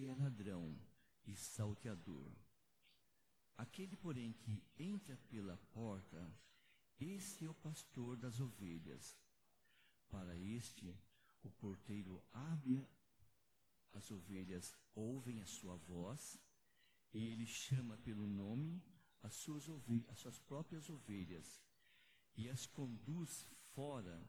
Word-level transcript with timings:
É 0.00 0.14
ladrão 0.14 0.74
e 1.26 1.36
salteador. 1.36 2.32
Aquele, 3.58 3.94
porém, 3.94 4.32
que 4.32 4.64
entra 4.78 5.18
pela 5.28 5.58
porta, 5.74 6.34
esse 6.98 7.44
é 7.44 7.50
o 7.50 7.54
pastor 7.54 8.16
das 8.16 8.40
ovelhas. 8.40 9.18
Para 10.08 10.34
este, 10.36 10.96
o 11.42 11.50
porteiro 11.50 12.24
abre 12.32 12.88
as 13.92 14.10
ovelhas, 14.10 14.74
ouvem 14.94 15.42
a 15.42 15.46
sua 15.46 15.76
voz, 15.76 16.40
ele 17.12 17.46
chama 17.46 17.98
pelo 17.98 18.26
nome 18.26 18.82
as 19.22 19.34
suas, 19.34 19.68
ovelhas, 19.68 20.08
as 20.08 20.18
suas 20.18 20.38
próprias 20.38 20.88
ovelhas 20.88 21.62
e 22.34 22.48
as 22.48 22.66
conduz 22.66 23.46
fora. 23.74 24.26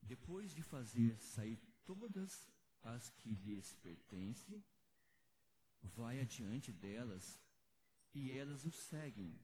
Depois 0.00 0.54
de 0.54 0.62
fazer 0.62 1.20
sair 1.20 1.60
todas 1.84 2.50
as 2.94 3.10
que 3.10 3.30
lhes 3.30 3.74
pertencem, 3.74 4.64
vai 5.82 6.20
adiante 6.20 6.72
delas 6.72 7.40
e 8.14 8.30
elas 8.32 8.64
o 8.64 8.70
seguem, 8.70 9.38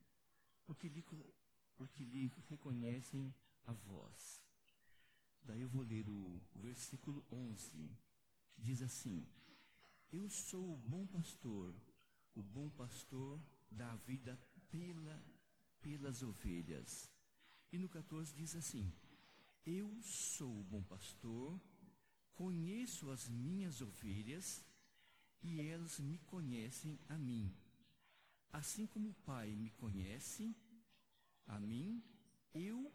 porque 0.65 0.89
lhe, 0.89 1.05
porque 1.77 2.05
lhe 2.05 2.33
reconhecem 2.49 3.35
a 3.67 3.73
voz. 3.73 4.43
Daí 5.43 5.61
eu 5.61 5.69
vou 5.69 5.83
ler 5.83 6.09
o 6.09 6.41
versículo 6.55 7.25
11, 7.31 7.91
que 8.55 8.63
diz 8.63 8.81
assim: 8.81 9.27
Eu 10.11 10.29
sou 10.31 10.73
o 10.73 10.77
bom 10.77 11.07
pastor, 11.07 11.75
o 12.35 12.43
bom 12.43 12.71
pastor 12.71 13.41
dá 13.71 13.93
a 13.93 13.97
vida 13.97 14.39
pela, 14.71 15.23
pelas 15.83 16.23
ovelhas. 16.23 17.11
E 17.71 17.79
no 17.79 17.89
14 17.89 18.35
diz 18.35 18.55
assim: 18.57 18.91
Eu 19.67 20.01
sou 20.03 20.61
o 20.61 20.65
bom 20.65 20.83
pastor, 20.83 21.61
Conheço 22.35 23.11
as 23.11 23.29
minhas 23.29 23.81
ovelhas 23.81 24.65
e 25.43 25.61
elas 25.61 25.99
me 26.01 26.19
conhecem 26.19 26.99
a 27.09 27.17
mim. 27.17 27.55
Assim 28.53 28.87
como 28.87 29.11
o 29.11 29.15
Pai 29.15 29.55
me 29.55 29.71
conhece 29.71 30.55
a 31.47 31.59
mim, 31.61 32.03
eu 32.53 32.93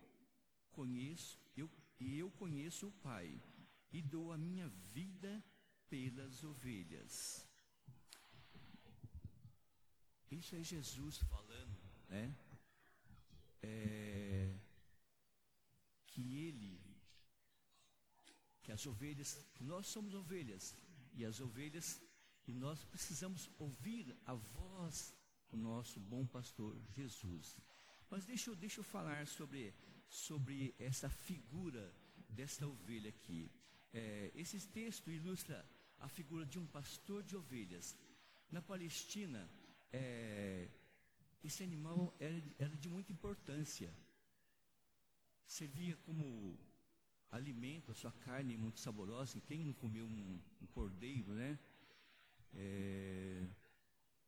conheço, 0.72 1.38
eu, 1.56 1.70
eu 2.00 2.32
conheço 2.32 2.88
o 2.88 2.92
Pai 2.92 3.42
e 3.92 4.02
dou 4.02 4.32
a 4.32 4.38
minha 4.38 4.68
vida 4.68 5.44
pelas 5.90 6.44
ovelhas. 6.44 7.46
Isso 10.32 10.56
é 10.56 10.64
Jesus 10.64 11.18
falando, 11.18 11.78
né? 12.08 12.36
É, 13.62 14.56
que 16.08 16.38
ele 16.38 16.79
que 18.70 18.74
as 18.74 18.86
ovelhas, 18.86 19.44
nós 19.60 19.88
somos 19.88 20.14
ovelhas, 20.14 20.76
e 21.16 21.26
as 21.26 21.40
ovelhas, 21.40 22.00
e 22.46 22.54
nós 22.54 22.84
precisamos 22.86 23.50
ouvir 23.58 24.16
a 24.28 24.36
voz 24.36 25.12
do 25.50 25.58
nosso 25.58 26.00
bom 26.00 26.24
pastor 26.28 26.80
Jesus. 26.96 27.58
Mas 28.12 28.26
deixa 28.26 28.52
eu, 28.52 28.56
deixa 28.56 28.80
eu 28.82 28.84
falar 28.84 29.26
sobre, 29.26 29.74
sobre 30.08 30.76
essa 30.78 31.10
figura 31.10 31.92
desta 32.30 32.68
ovelha 32.68 33.10
aqui. 33.10 33.52
É, 33.92 34.32
esse 34.36 34.60
texto 34.68 35.10
ilustra 35.10 35.68
a 35.98 36.08
figura 36.08 36.46
de 36.46 36.60
um 36.60 36.68
pastor 36.68 37.24
de 37.24 37.36
ovelhas. 37.36 37.98
Na 38.52 38.62
Palestina, 38.62 39.50
é, 39.92 40.70
esse 41.44 41.64
animal 41.64 42.16
era, 42.20 42.40
era 42.60 42.76
de 42.78 42.88
muita 42.88 43.12
importância. 43.12 43.92
Servia 45.48 45.98
como 46.06 46.69
alimento, 47.32 47.92
a 47.92 47.96
sua 47.96 48.12
carne 48.12 48.58
muito 48.58 48.80
saborosa. 48.80 49.40
Quem 49.42 49.64
não 49.64 49.74
comeu 49.74 50.06
um, 50.06 50.42
um 50.62 50.68
cordeiro, 50.68 51.34
né? 51.34 51.60
É, 52.54 53.48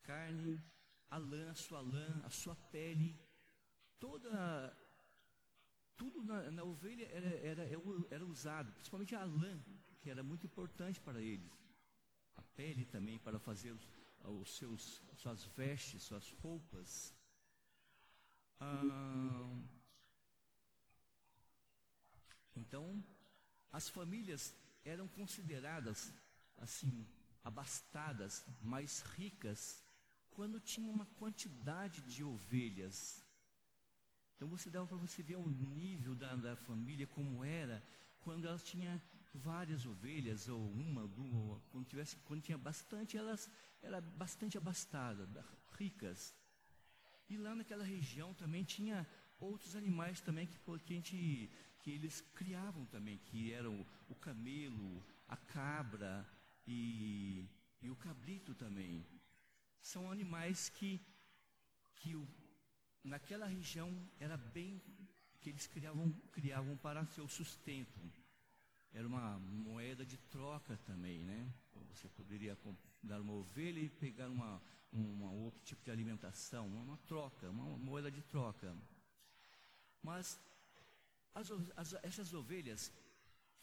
carne, 0.04 0.62
a 1.10 1.18
lã, 1.18 1.50
a 1.50 1.56
sua 1.56 1.82
lã, 1.82 2.22
a 2.24 2.30
sua 2.30 2.56
pele, 2.56 3.20
toda, 4.00 4.78
tudo 5.96 6.24
na, 6.24 6.52
na 6.52 6.64
ovelha 6.64 7.06
era, 7.06 7.30
era, 7.40 7.64
era 8.10 8.26
usado, 8.26 8.72
principalmente 8.74 9.16
a 9.16 9.24
lã, 9.24 9.60
que 10.02 10.10
era 10.10 10.24
muito 10.24 10.46
importante 10.46 11.00
para 11.02 11.22
eles. 11.22 11.52
A 12.36 12.42
pele 12.42 12.86
também 12.86 13.20
para 13.20 13.40
fazer 13.40 13.72
os, 13.72 13.90
os 14.24 14.58
seus, 14.58 15.02
suas 15.16 15.44
vestes, 15.46 16.04
suas 16.04 16.32
roupas. 16.34 17.16
Ah, 18.60 19.50
então, 22.56 23.04
as 23.72 23.90
famílias 23.90 24.54
eram 24.84 25.08
consideradas 25.08 26.14
assim 26.58 27.08
abastadas, 27.44 28.46
mais 28.62 29.02
ricas, 29.02 29.84
quando 30.32 30.60
tinha 30.60 30.90
uma 30.92 31.06
quantidade 31.18 32.02
de 32.02 32.24
ovelhas. 32.24 33.26
Então 34.36 34.48
você 34.48 34.70
dava 34.70 34.88
para 34.88 34.98
você 34.98 35.22
ver 35.22 35.38
o 35.38 35.50
nível 35.50 36.16
da, 36.16 36.36
da, 36.36 36.56
família 36.56 37.06
como 37.08 37.44
era 37.44 37.84
quando 38.22 38.48
ela 38.48 38.58
tinha 38.58 39.02
várias 39.34 39.86
ovelhas 39.86 40.48
ou 40.48 40.60
uma, 40.60 41.08
duas, 41.08 41.62
quando 41.72 41.86
tivesse, 41.86 42.16
quando 42.18 42.42
tinha 42.42 42.58
bastante, 42.58 43.18
elas 43.18 43.50
era 43.82 44.00
bastante 44.00 44.58
abastada, 44.58 45.28
ricas. 45.78 46.34
E 47.30 47.38
lá 47.38 47.56
naquela 47.56 47.84
região 47.84 48.34
também 48.34 48.64
tinha 48.64 49.08
outros 49.40 49.76
animais 49.76 50.22
também 50.22 50.46
que, 50.46 50.58
que 50.60 50.94
a 50.94 50.96
gente 50.96 51.52
que 51.82 51.92
eles 51.92 52.22
criavam 52.36 52.86
também, 52.86 53.18
que 53.18 53.52
eram 53.52 53.86
o 54.10 54.16
camelo, 54.16 55.04
a 55.28 55.36
cabra 55.36 56.28
e, 56.68 57.46
e 57.82 57.90
o 57.90 57.96
cabrito 57.96 58.54
também. 58.54 59.06
São 59.82 60.12
animais 60.12 60.70
que, 60.70 61.02
que 61.96 62.16
o, 62.16 62.28
naquela 63.04 63.48
região 63.48 63.92
era 64.20 64.38
bem 64.38 64.82
que 65.40 65.50
eles 65.50 65.66
criavam, 65.66 66.12
criavam 66.32 66.78
para 66.78 67.06
seu 67.08 67.28
sustento. 67.28 68.00
Era 68.94 69.08
uma 69.08 69.40
moeda 69.40 70.06
de 70.06 70.18
troca 70.18 70.78
também, 70.86 71.24
né? 71.24 71.52
Você 71.90 72.08
poderia 72.10 72.58
dar 73.02 73.22
uma 73.22 73.34
ovelha 73.34 73.80
e 73.80 73.90
pegar 73.90 74.30
uma, 74.30 74.62
uma 74.92 75.32
outro 75.32 75.62
tipo 75.64 75.84
de 75.84 75.92
alimentação, 75.92 76.68
uma 76.68 76.98
troca, 77.08 77.50
uma 77.50 77.78
moeda 77.78 78.12
de 78.12 78.22
troca. 78.22 78.76
Mas 80.04 80.40
as, 81.34 81.52
as, 81.76 81.94
essas 82.04 82.34
ovelhas, 82.34 82.92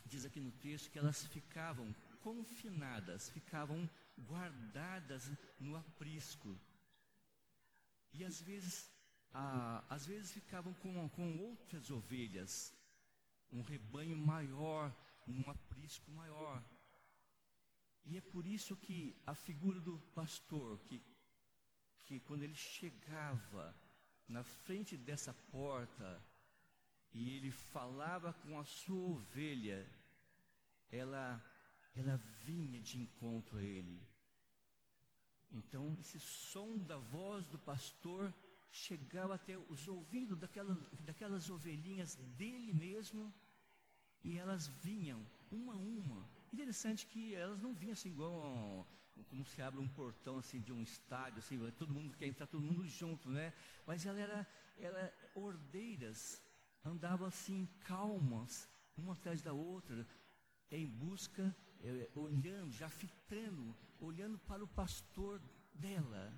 diz 0.04 0.24
aqui 0.24 0.40
no 0.40 0.52
texto, 0.52 0.90
que 0.90 0.98
elas 0.98 1.26
ficavam 1.26 1.94
confinadas, 2.20 3.28
ficavam 3.30 3.88
guardadas 4.18 5.30
no 5.58 5.76
aprisco. 5.76 6.58
E 8.12 8.24
às 8.24 8.40
vezes, 8.40 8.90
às 9.88 10.06
vezes 10.06 10.32
ficavam 10.32 10.72
com, 10.74 11.08
com 11.10 11.38
outras 11.38 11.90
ovelhas, 11.90 12.74
um 13.52 13.62
rebanho 13.62 14.16
maior, 14.16 14.94
um 15.26 15.50
aprisco 15.50 16.10
maior. 16.10 16.62
E 18.04 18.16
é 18.16 18.20
por 18.20 18.46
isso 18.46 18.76
que 18.76 19.14
a 19.26 19.34
figura 19.34 19.78
do 19.80 19.98
pastor, 20.14 20.78
que, 20.80 21.02
que 22.06 22.20
quando 22.20 22.42
ele 22.42 22.54
chegava 22.54 23.76
na 24.26 24.42
frente 24.42 24.96
dessa 24.96 25.34
porta, 25.50 26.22
e 27.12 27.36
ele 27.36 27.50
falava 27.50 28.32
com 28.32 28.58
a 28.58 28.64
sua 28.64 29.16
ovelha, 29.16 29.88
ela, 30.90 31.42
ela 31.94 32.16
vinha 32.44 32.80
de 32.80 32.98
encontro 32.98 33.58
a 33.58 33.62
ele. 33.62 34.00
Então, 35.50 35.96
esse 36.00 36.20
som 36.20 36.76
da 36.78 36.98
voz 36.98 37.46
do 37.48 37.58
pastor 37.58 38.32
chegava 38.70 39.34
até 39.34 39.56
os 39.56 39.88
ouvidos 39.88 40.38
daquelas, 40.38 40.76
daquelas 41.00 41.48
ovelhinhas 41.48 42.16
dele 42.36 42.72
mesmo, 42.72 43.32
e 44.22 44.36
elas 44.36 44.66
vinham 44.66 45.24
uma 45.50 45.72
a 45.72 45.76
uma 45.76 46.38
Interessante 46.52 47.06
que 47.06 47.34
elas 47.34 47.60
não 47.60 47.74
vinham 47.74 47.92
assim 47.92 48.08
igual 48.08 48.86
como 49.28 49.44
se 49.44 49.60
abre 49.60 49.80
um 49.80 49.88
portão 49.88 50.38
assim 50.38 50.60
de 50.60 50.72
um 50.72 50.80
estádio, 50.80 51.40
assim, 51.40 51.58
todo 51.72 51.92
mundo 51.92 52.16
quer 52.16 52.26
entrar, 52.26 52.46
todo 52.46 52.62
mundo 52.62 52.86
junto, 52.86 53.28
né? 53.28 53.52
Mas 53.86 54.06
ela 54.06 54.18
era, 54.18 54.46
ela 54.78 55.12
ordeiras, 55.34 56.40
andavam 56.88 57.26
assim 57.26 57.66
calmas, 57.80 58.68
uma 58.96 59.12
atrás 59.12 59.42
da 59.42 59.52
outra, 59.52 60.06
em 60.70 60.86
busca, 60.86 61.54
é, 61.80 62.10
olhando, 62.14 62.72
já 62.72 62.88
fitando, 62.88 63.76
olhando 64.00 64.38
para 64.38 64.64
o 64.64 64.68
pastor 64.68 65.40
dela. 65.74 66.32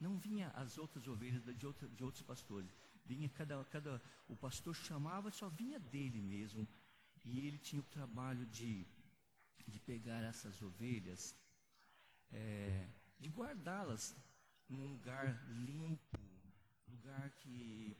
Não 0.00 0.18
vinha 0.18 0.48
as 0.50 0.78
outras 0.78 1.06
ovelhas 1.06 1.44
de, 1.56 1.66
outra, 1.66 1.88
de 1.88 2.04
outros 2.04 2.22
pastores. 2.22 2.70
Vinha 3.04 3.28
cada, 3.28 3.62
cada, 3.66 4.02
o 4.28 4.36
pastor 4.36 4.74
chamava, 4.74 5.30
só 5.30 5.48
vinha 5.48 5.78
dele 5.78 6.20
mesmo. 6.20 6.66
E 7.24 7.46
ele 7.46 7.58
tinha 7.58 7.80
o 7.80 7.84
trabalho 7.84 8.46
de, 8.46 8.86
de 9.66 9.80
pegar 9.80 10.22
essas 10.22 10.60
ovelhas, 10.60 11.34
é, 12.32 12.86
de 13.18 13.28
guardá-las 13.30 14.16
num 14.68 14.86
lugar 14.86 15.46
limpo, 15.48 16.18
lugar 16.88 17.30
que 17.40 17.96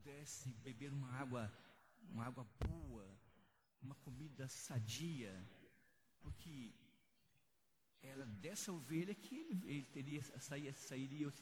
pudesse 0.00 0.48
beber 0.64 0.92
uma 0.92 1.12
água, 1.12 1.52
uma 2.08 2.24
água 2.24 2.44
boa, 2.66 3.06
uma 3.82 3.94
comida 3.96 4.48
sadia, 4.48 5.46
porque 6.22 6.72
era 8.02 8.24
dessa 8.24 8.72
ovelha 8.72 9.14
que 9.14 9.34
ele, 9.36 9.70
ele 9.70 9.86
teria, 9.86 10.22
saía, 10.40 10.72
sairia 10.72 11.28
o, 11.28 11.32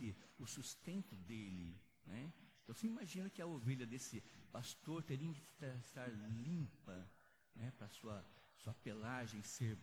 o 0.43 0.46
sustento 0.46 1.14
dele. 1.16 1.81
Né? 2.05 2.32
Então 2.62 2.75
você 2.75 2.87
imagina 2.87 3.31
que 3.31 3.40
a 3.40 3.46
ovelha 3.46 3.87
desse 3.87 4.20
pastor 4.50 5.02
teria 5.05 5.32
que 5.32 5.40
estar 5.40 6.08
limpa 6.28 7.08
né, 7.55 7.70
para 7.78 7.88
sua, 7.88 8.25
sua 8.56 8.75
pelagem 8.75 9.43
ser 9.43 9.78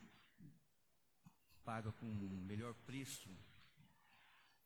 paga 1.63 1.91
com 1.93 2.05
melhor 2.05 2.73
preço. 2.73 3.29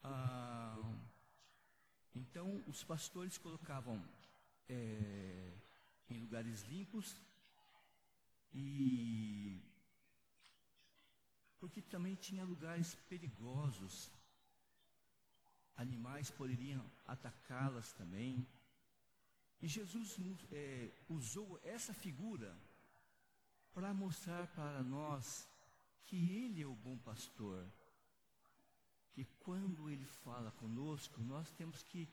Ah, 0.03 0.77
então 2.15 2.63
os 2.67 2.83
pastores 2.83 3.37
colocavam 3.37 4.03
é, 4.67 5.53
em 6.09 6.19
lugares 6.19 6.63
limpos 6.63 7.15
e 8.53 9.61
porque 11.59 11.81
também 11.81 12.15
tinha 12.15 12.43
lugares 12.43 12.95
perigosos. 13.07 14.11
Animais 15.75 16.29
poderiam 16.31 16.83
atacá-las 17.05 17.91
também. 17.93 18.47
E 19.61 19.67
Jesus 19.67 20.17
é, 20.51 20.89
usou 21.09 21.59
essa 21.63 21.93
figura 21.93 22.57
para 23.73 23.93
mostrar 23.93 24.47
para 24.47 24.81
nós 24.83 25.47
que 26.05 26.15
Ele 26.15 26.61
é 26.61 26.67
o 26.67 26.75
bom 26.75 26.97
pastor. 26.97 27.65
Que 29.11 29.25
quando 29.39 29.89
Ele 29.89 30.05
fala 30.05 30.51
conosco, 30.51 31.21
nós 31.21 31.51
temos 31.51 31.83
que 31.83 32.07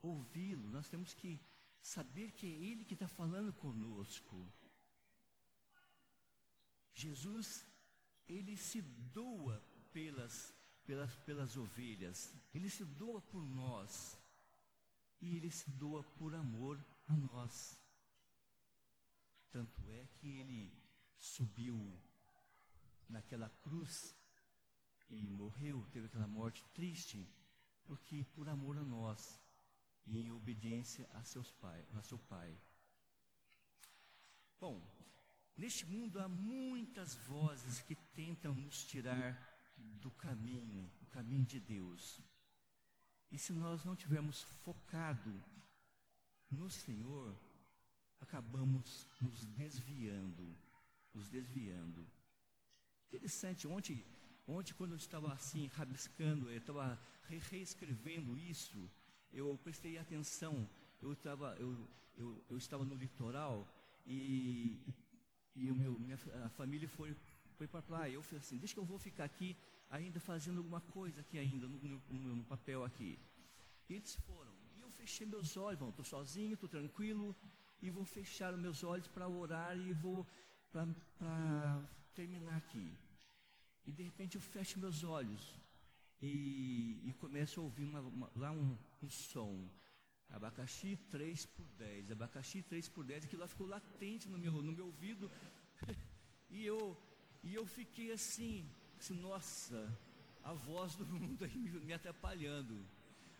ouvi-lo, 0.00 0.68
nós 0.70 0.88
temos 0.88 1.14
que 1.14 1.40
saber 1.80 2.32
que 2.32 2.46
é 2.46 2.50
Ele 2.50 2.84
que 2.84 2.94
está 2.94 3.08
falando 3.08 3.52
conosco. 3.52 4.46
Jesus 6.94 7.64
ele 8.28 8.56
se 8.56 8.82
doa 8.82 9.62
pelas, 9.92 10.54
pelas, 10.84 11.16
pelas 11.18 11.56
ovelhas, 11.56 12.34
ele 12.52 12.68
se 12.68 12.84
doa 12.84 13.20
por 13.22 13.42
nós, 13.42 14.18
e 15.20 15.36
ele 15.36 15.50
se 15.50 15.70
doa 15.70 16.02
por 16.02 16.34
amor 16.34 16.84
a 17.06 17.16
nós. 17.16 17.78
Tanto 19.50 19.80
é 19.88 20.06
que 20.16 20.28
ele 20.28 20.76
subiu 21.18 21.98
naquela 23.08 23.48
cruz 23.62 24.14
e 25.08 25.26
morreu, 25.26 25.86
teve 25.92 26.06
aquela 26.06 26.26
morte 26.26 26.64
triste, 26.74 27.26
porque 27.84 28.24
por 28.34 28.48
amor 28.48 28.76
a 28.76 28.84
nós 28.84 29.40
e 30.06 30.18
em 30.18 30.30
obediência 30.32 31.08
a, 31.14 31.24
seus 31.24 31.50
pai, 31.52 31.84
a 31.94 32.02
seu 32.02 32.18
pai. 32.18 32.56
Bom, 34.60 34.82
Neste 35.58 35.84
mundo 35.84 36.20
há 36.20 36.28
muitas 36.28 37.16
vozes 37.26 37.80
que 37.80 37.96
tentam 38.14 38.54
nos 38.54 38.84
tirar 38.84 39.36
do 39.76 40.08
caminho, 40.12 40.88
o 41.02 41.06
caminho 41.06 41.44
de 41.44 41.58
Deus. 41.58 42.22
E 43.32 43.36
se 43.36 43.52
nós 43.52 43.84
não 43.84 43.96
tivermos 43.96 44.42
focado 44.62 45.42
no 46.48 46.70
Senhor, 46.70 47.36
acabamos 48.20 49.04
nos 49.20 49.44
desviando, 49.46 50.56
nos 51.12 51.28
desviando. 51.28 52.06
Interessante, 53.08 53.66
ontem, 53.66 54.04
ontem 54.48 54.74
quando 54.74 54.92
eu 54.92 54.96
estava 54.96 55.32
assim, 55.32 55.66
rabiscando, 55.68 56.50
eu 56.50 56.58
estava 56.58 56.98
re 57.28 57.38
reescrevendo 57.50 58.36
isso, 58.36 58.90
eu 59.32 59.58
prestei 59.62 59.98
atenção, 59.98 60.68
eu 61.00 61.12
estava, 61.12 61.54
eu, 61.60 61.88
eu, 62.16 62.44
eu 62.50 62.56
estava 62.56 62.84
no 62.84 62.94
litoral 62.94 63.68
e 64.06 64.80
e 65.60 65.70
o 65.72 65.74
meu, 65.74 65.98
minha, 65.98 66.16
a 66.44 66.48
família 66.50 66.88
foi, 66.88 67.16
foi 67.56 67.66
para 67.66 67.82
lá. 67.88 68.08
Eu 68.08 68.22
falei 68.22 68.38
assim, 68.38 68.58
deixa 68.58 68.74
que 68.74 68.80
eu 68.80 68.84
vou 68.84 68.98
ficar 68.98 69.24
aqui 69.24 69.56
ainda 69.90 70.20
fazendo 70.20 70.58
alguma 70.58 70.80
coisa 70.80 71.20
aqui 71.20 71.36
ainda, 71.38 71.66
no, 71.66 71.78
no, 71.78 72.36
no 72.36 72.44
papel 72.44 72.84
aqui. 72.84 73.18
E 73.88 73.94
eles 73.94 74.14
foram. 74.26 74.52
E 74.76 74.80
eu 74.80 74.90
fechei 74.90 75.26
meus 75.26 75.56
olhos, 75.56 75.88
estou 75.88 76.04
sozinho, 76.04 76.54
estou 76.54 76.68
tranquilo, 76.68 77.34
e 77.82 77.90
vou 77.90 78.04
fechar 78.04 78.56
meus 78.56 78.84
olhos 78.84 79.08
para 79.08 79.28
orar 79.28 79.76
e 79.76 79.92
vou 79.92 80.24
para 80.70 81.82
terminar 82.14 82.56
aqui. 82.56 82.96
E 83.88 83.92
de 83.92 84.02
repente 84.02 84.34
eu 84.34 84.40
fecho 84.42 84.78
meus 84.78 85.02
olhos 85.02 85.58
e, 86.20 87.00
e 87.06 87.14
começo 87.18 87.58
a 87.58 87.62
ouvir 87.62 87.84
uma, 87.84 88.00
uma, 88.00 88.30
lá 88.36 88.50
um, 88.52 88.76
um 89.02 89.08
som. 89.08 89.66
Abacaxi 90.28 90.94
3 91.10 91.46
por 91.46 91.66
10, 91.78 92.10
abacaxi 92.12 92.62
3 92.62 92.86
por 92.90 93.02
10, 93.02 93.24
aquilo 93.24 93.40
lá 93.40 93.48
ficou 93.48 93.66
latente 93.66 94.28
no 94.28 94.36
meu, 94.36 94.52
no 94.52 94.72
meu 94.72 94.86
ouvido. 94.86 95.30
e, 96.50 96.66
eu, 96.66 96.94
e 97.42 97.54
eu 97.54 97.64
fiquei 97.64 98.12
assim, 98.12 98.70
assim, 98.98 99.14
nossa, 99.14 99.90
a 100.44 100.52
voz 100.52 100.94
do 100.94 101.06
mundo 101.06 101.42
aí 101.46 101.56
me, 101.56 101.94
atrapalhando. 101.94 102.84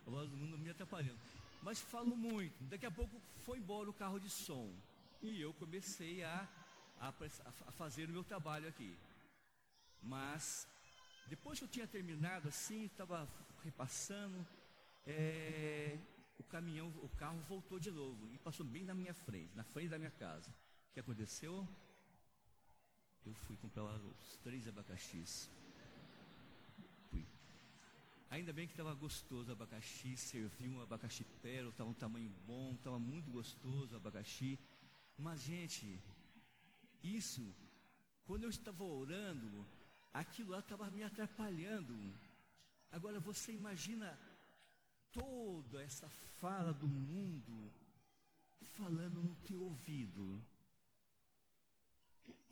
A 0.06 0.10
voz 0.10 0.30
do 0.30 0.36
mundo 0.38 0.56
me 0.56 0.70
atrapalhando. 0.70 1.18
Mas 1.62 1.78
falo 1.78 2.16
muito. 2.16 2.64
Daqui 2.64 2.86
a 2.86 2.90
pouco 2.90 3.20
foi 3.44 3.58
embora 3.58 3.90
o 3.90 3.92
carro 3.92 4.18
de 4.18 4.30
som. 4.30 4.72
E 5.20 5.42
eu 5.42 5.52
comecei 5.52 6.24
a, 6.24 6.48
a, 6.98 7.08
a 7.66 7.72
fazer 7.72 8.08
o 8.08 8.12
meu 8.12 8.24
trabalho 8.24 8.66
aqui. 8.66 8.96
Mas, 10.02 10.66
depois 11.26 11.58
que 11.58 11.64
eu 11.64 11.68
tinha 11.68 11.86
terminado 11.86 12.48
assim, 12.48 12.84
estava 12.84 13.28
repassando, 13.62 14.46
é, 15.06 15.98
o 16.38 16.44
caminhão, 16.44 16.88
o 17.02 17.08
carro 17.10 17.40
voltou 17.48 17.78
de 17.78 17.90
novo 17.90 18.28
e 18.32 18.38
passou 18.38 18.64
bem 18.64 18.84
na 18.84 18.94
minha 18.94 19.14
frente, 19.14 19.54
na 19.56 19.64
frente 19.64 19.88
da 19.88 19.98
minha 19.98 20.10
casa. 20.10 20.50
O 20.90 20.92
que 20.94 21.00
aconteceu? 21.00 21.66
Eu 23.26 23.34
fui 23.34 23.56
comprar 23.56 23.84
os 23.84 24.36
três 24.38 24.66
abacaxis. 24.68 25.50
Fui. 27.10 27.26
Ainda 28.30 28.52
bem 28.52 28.66
que 28.66 28.72
estava 28.72 28.94
gostoso 28.94 29.50
o 29.50 29.52
abacaxi, 29.52 30.16
serviu 30.16 30.72
um 30.72 30.80
abacaxi 30.80 31.24
pérola, 31.42 31.70
estava 31.70 31.90
um 31.90 31.94
tamanho 31.94 32.30
bom, 32.46 32.74
estava 32.74 32.98
muito 32.98 33.30
gostoso 33.30 33.94
o 33.94 33.96
abacaxi. 33.96 34.58
Mas, 35.16 35.40
gente, 35.40 36.00
isso, 37.02 37.54
quando 38.24 38.44
eu 38.44 38.50
estava 38.50 38.84
orando, 38.84 39.66
aquilo 40.12 40.50
lá 40.50 40.60
estava 40.60 40.90
me 40.90 41.02
atrapalhando. 41.02 41.94
Agora 42.90 43.20
você 43.20 43.52
imagina 43.52 44.18
toda 45.12 45.82
essa 45.82 46.08
fala 46.40 46.72
do 46.72 46.88
mundo 46.88 47.72
falando 48.76 49.22
no 49.22 49.34
teu 49.36 49.60
ouvido. 49.62 50.42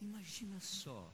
Imagina 0.01 0.61
só, 0.61 1.13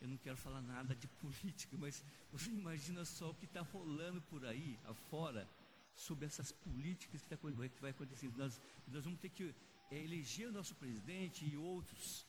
eu 0.00 0.08
não 0.08 0.16
quero 0.16 0.36
falar 0.36 0.62
nada 0.62 0.94
de 0.94 1.06
política, 1.22 1.76
mas 1.78 2.02
você 2.32 2.50
imagina 2.50 3.04
só 3.04 3.30
o 3.30 3.34
que 3.34 3.44
está 3.44 3.60
rolando 3.60 4.22
por 4.22 4.44
aí, 4.46 4.78
afora, 4.84 5.48
sobre 5.94 6.24
essas 6.24 6.50
políticas 6.50 7.20
que, 7.20 7.28
tá, 7.28 7.36
que 7.36 7.80
vai 7.80 7.90
acontecer. 7.90 8.30
Nós, 8.36 8.60
nós 8.88 9.04
vamos 9.04 9.20
ter 9.20 9.28
que 9.28 9.54
é, 9.90 9.98
eleger 9.98 10.48
o 10.48 10.52
nosso 10.52 10.74
presidente 10.76 11.44
e 11.44 11.56
outros. 11.56 12.26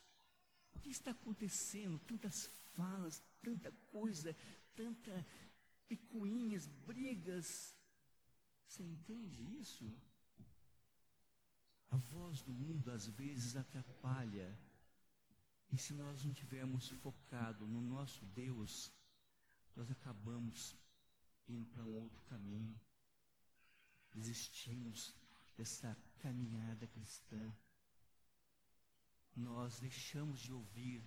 O 0.73 0.79
que 0.79 0.89
está 0.89 1.11
acontecendo? 1.11 1.99
Tantas 1.99 2.49
falas, 2.73 3.23
tanta 3.41 3.71
coisa, 3.91 4.35
tanta 4.75 5.25
picuinhas, 5.87 6.67
brigas, 6.67 7.75
você 8.71 8.83
entende 8.83 9.43
isso? 9.59 9.93
A 11.89 11.97
voz 11.97 12.41
do 12.41 12.53
mundo 12.53 12.89
às 12.89 13.05
vezes 13.07 13.57
atrapalha. 13.57 14.57
E 15.69 15.77
se 15.77 15.93
nós 15.93 16.23
não 16.23 16.33
tivermos 16.33 16.87
focado 17.01 17.67
no 17.67 17.81
nosso 17.81 18.25
Deus, 18.27 18.89
nós 19.75 19.91
acabamos 19.91 20.73
indo 21.49 21.65
para 21.65 21.83
um 21.83 21.95
outro 21.95 22.21
caminho. 22.23 22.79
Desistimos 24.13 25.13
dessa 25.57 25.97
caminhada 26.19 26.87
cristã. 26.87 27.53
Nós 29.35 29.81
deixamos 29.81 30.39
de 30.39 30.53
ouvir 30.53 31.03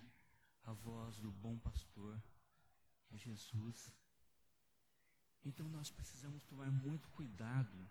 a 0.65 0.73
voz 0.73 1.19
do 1.19 1.31
bom 1.31 1.57
pastor, 1.59 2.21
é 3.11 3.17
Jesus. 3.17 3.93
Então 5.43 5.69
nós 5.69 5.91
precisamos 5.91 6.43
tomar 6.43 6.71
muito 6.71 7.07
cuidado. 7.09 7.89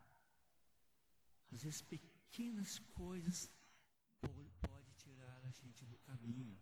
Às 1.53 1.63
vezes 1.63 1.83
pequenas 1.83 2.81
coisas 2.95 3.49
pode 4.61 4.93
tirar 4.95 5.41
a 5.45 5.51
gente 5.51 5.85
do 5.87 5.97
caminho. 5.99 6.59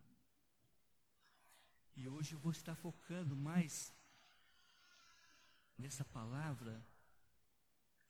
E 1.95 2.07
hoje 2.07 2.33
eu 2.33 2.39
vou 2.39 2.51
estar 2.51 2.75
focando 2.75 3.35
mais 3.35 3.91
nessa 5.77 6.05
palavra, 6.05 6.85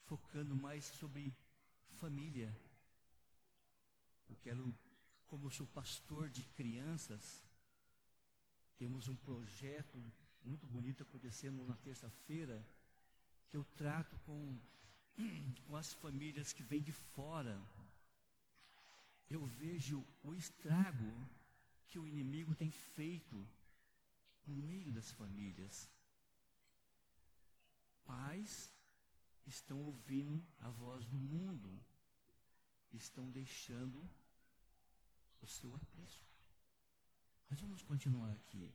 focando 0.06 0.56
mais 0.56 0.84
sobre 0.86 1.34
família. 2.00 2.54
Eu 4.30 4.36
quero, 4.38 4.78
como 5.26 5.48
eu 5.48 5.52
sou 5.52 5.68
pastor 5.68 6.30
de 6.30 6.44
crianças, 6.50 7.46
temos 8.84 9.08
um 9.08 9.16
projeto 9.16 9.98
muito 10.44 10.68
bonito 10.68 11.04
acontecendo 11.04 11.66
na 11.66 11.76
terça-feira, 11.78 12.62
que 13.48 13.56
eu 13.56 13.64
trato 13.78 14.14
com, 14.26 14.60
com 15.66 15.78
as 15.78 15.94
famílias 15.94 16.52
que 16.52 16.62
vêm 16.62 16.82
de 16.82 16.92
fora. 16.92 17.58
Eu 19.30 19.46
vejo 19.46 20.06
o 20.22 20.36
estrago 20.36 21.14
que 21.88 21.98
o 21.98 22.06
inimigo 22.06 22.54
tem 22.56 22.72
feito 22.72 23.48
no 24.46 24.54
meio 24.54 24.92
das 24.92 25.10
famílias. 25.12 25.90
Pais 28.04 28.70
estão 29.46 29.82
ouvindo 29.82 30.46
a 30.60 30.70
voz 30.70 31.06
do 31.06 31.18
mundo, 31.18 31.82
estão 32.92 33.32
deixando 33.32 34.06
o 35.42 35.48
seu 35.48 35.74
aprisco. 35.74 36.33
Mas 37.54 37.62
vamos 37.62 37.84
continuar 37.84 38.32
aqui. 38.32 38.74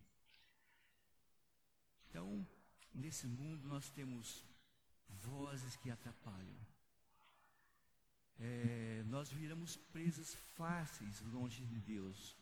Então, 2.09 2.47
nesse 2.95 3.27
mundo 3.27 3.67
nós 3.67 3.91
temos 3.91 4.45
vozes 5.09 5.75
que 5.75 5.91
atrapalham. 5.91 6.61
É, 8.39 9.03
nós 9.09 9.33
viramos 9.33 9.77
presas 9.77 10.33
fáceis 10.55 11.21
longe 11.23 11.67
de 11.67 11.81
Deus. 11.81 12.37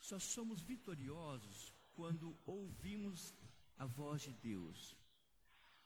Só 0.00 0.18
somos 0.18 0.60
vitoriosos 0.60 1.72
quando 1.92 2.36
ouvimos 2.44 3.32
a 3.78 3.86
voz 3.86 4.22
de 4.22 4.32
Deus. 4.32 4.96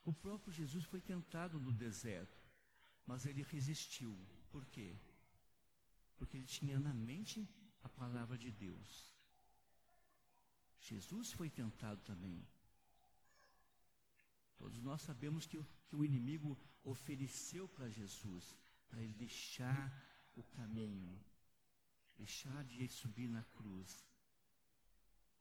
O 0.03 0.15
próprio 0.15 0.51
Jesus 0.51 0.87
foi 0.87 1.03
tentado 1.03 1.61
no 1.61 1.75
deserto, 1.75 2.41
mas 3.07 3.27
ele 3.27 3.43
resistiu. 3.43 4.19
Por 4.51 4.65
quê? 4.65 4.97
Porque 6.17 6.39
ele 6.39 6.47
tinha 6.47 6.81
na 6.81 6.95
mente 6.95 7.47
a 7.83 7.89
palavra 7.91 8.39
de 8.39 8.51
Deus. 8.51 9.18
Jesus 10.89 11.33
foi 11.33 11.51
tentado 11.51 12.01
também. 12.03 12.47
Todos 14.57 14.81
nós 14.83 15.03
sabemos 15.03 15.47
que, 15.47 15.63
que 15.87 15.97
o 15.97 16.05
inimigo 16.05 16.59
ofereceu 16.83 17.69
para 17.69 17.89
Jesus, 17.89 18.57
para 18.89 19.01
ele 19.03 19.15
deixar 19.15 19.93
o 20.35 20.43
caminho, 20.43 21.19
deixar 22.17 22.65
de 22.65 22.89
subir 22.89 23.29
na 23.29 23.45
cruz. 23.45 24.05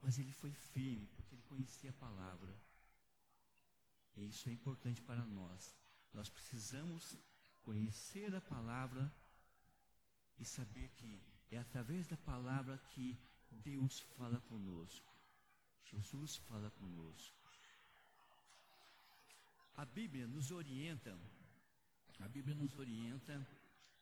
Mas 0.01 0.19
ele 0.19 0.31
foi 0.31 0.51
firme, 0.53 1.07
porque 1.07 1.33
ele 1.33 1.43
conhecia 1.43 1.89
a 1.89 1.93
palavra. 1.93 2.55
E 4.15 4.27
isso 4.27 4.49
é 4.49 4.51
importante 4.51 5.01
para 5.01 5.25
nós. 5.25 5.75
Nós 6.13 6.29
precisamos 6.29 7.17
conhecer 7.63 8.35
a 8.35 8.41
palavra 8.41 9.11
e 10.37 10.45
saber 10.45 10.89
que 10.89 11.21
é 11.49 11.57
através 11.57 12.05
da 12.07 12.17
palavra 12.17 12.77
que 12.89 13.19
Deus 13.49 13.99
fala 13.99 14.39
conosco. 14.41 15.16
Jesus 15.91 16.37
fala 16.37 16.69
conosco. 16.71 17.37
A 19.75 19.85
Bíblia 19.85 20.27
nos 20.27 20.51
orienta, 20.51 21.17
a 22.19 22.27
Bíblia 22.27 22.55
nos 22.55 22.77
orienta 22.77 23.47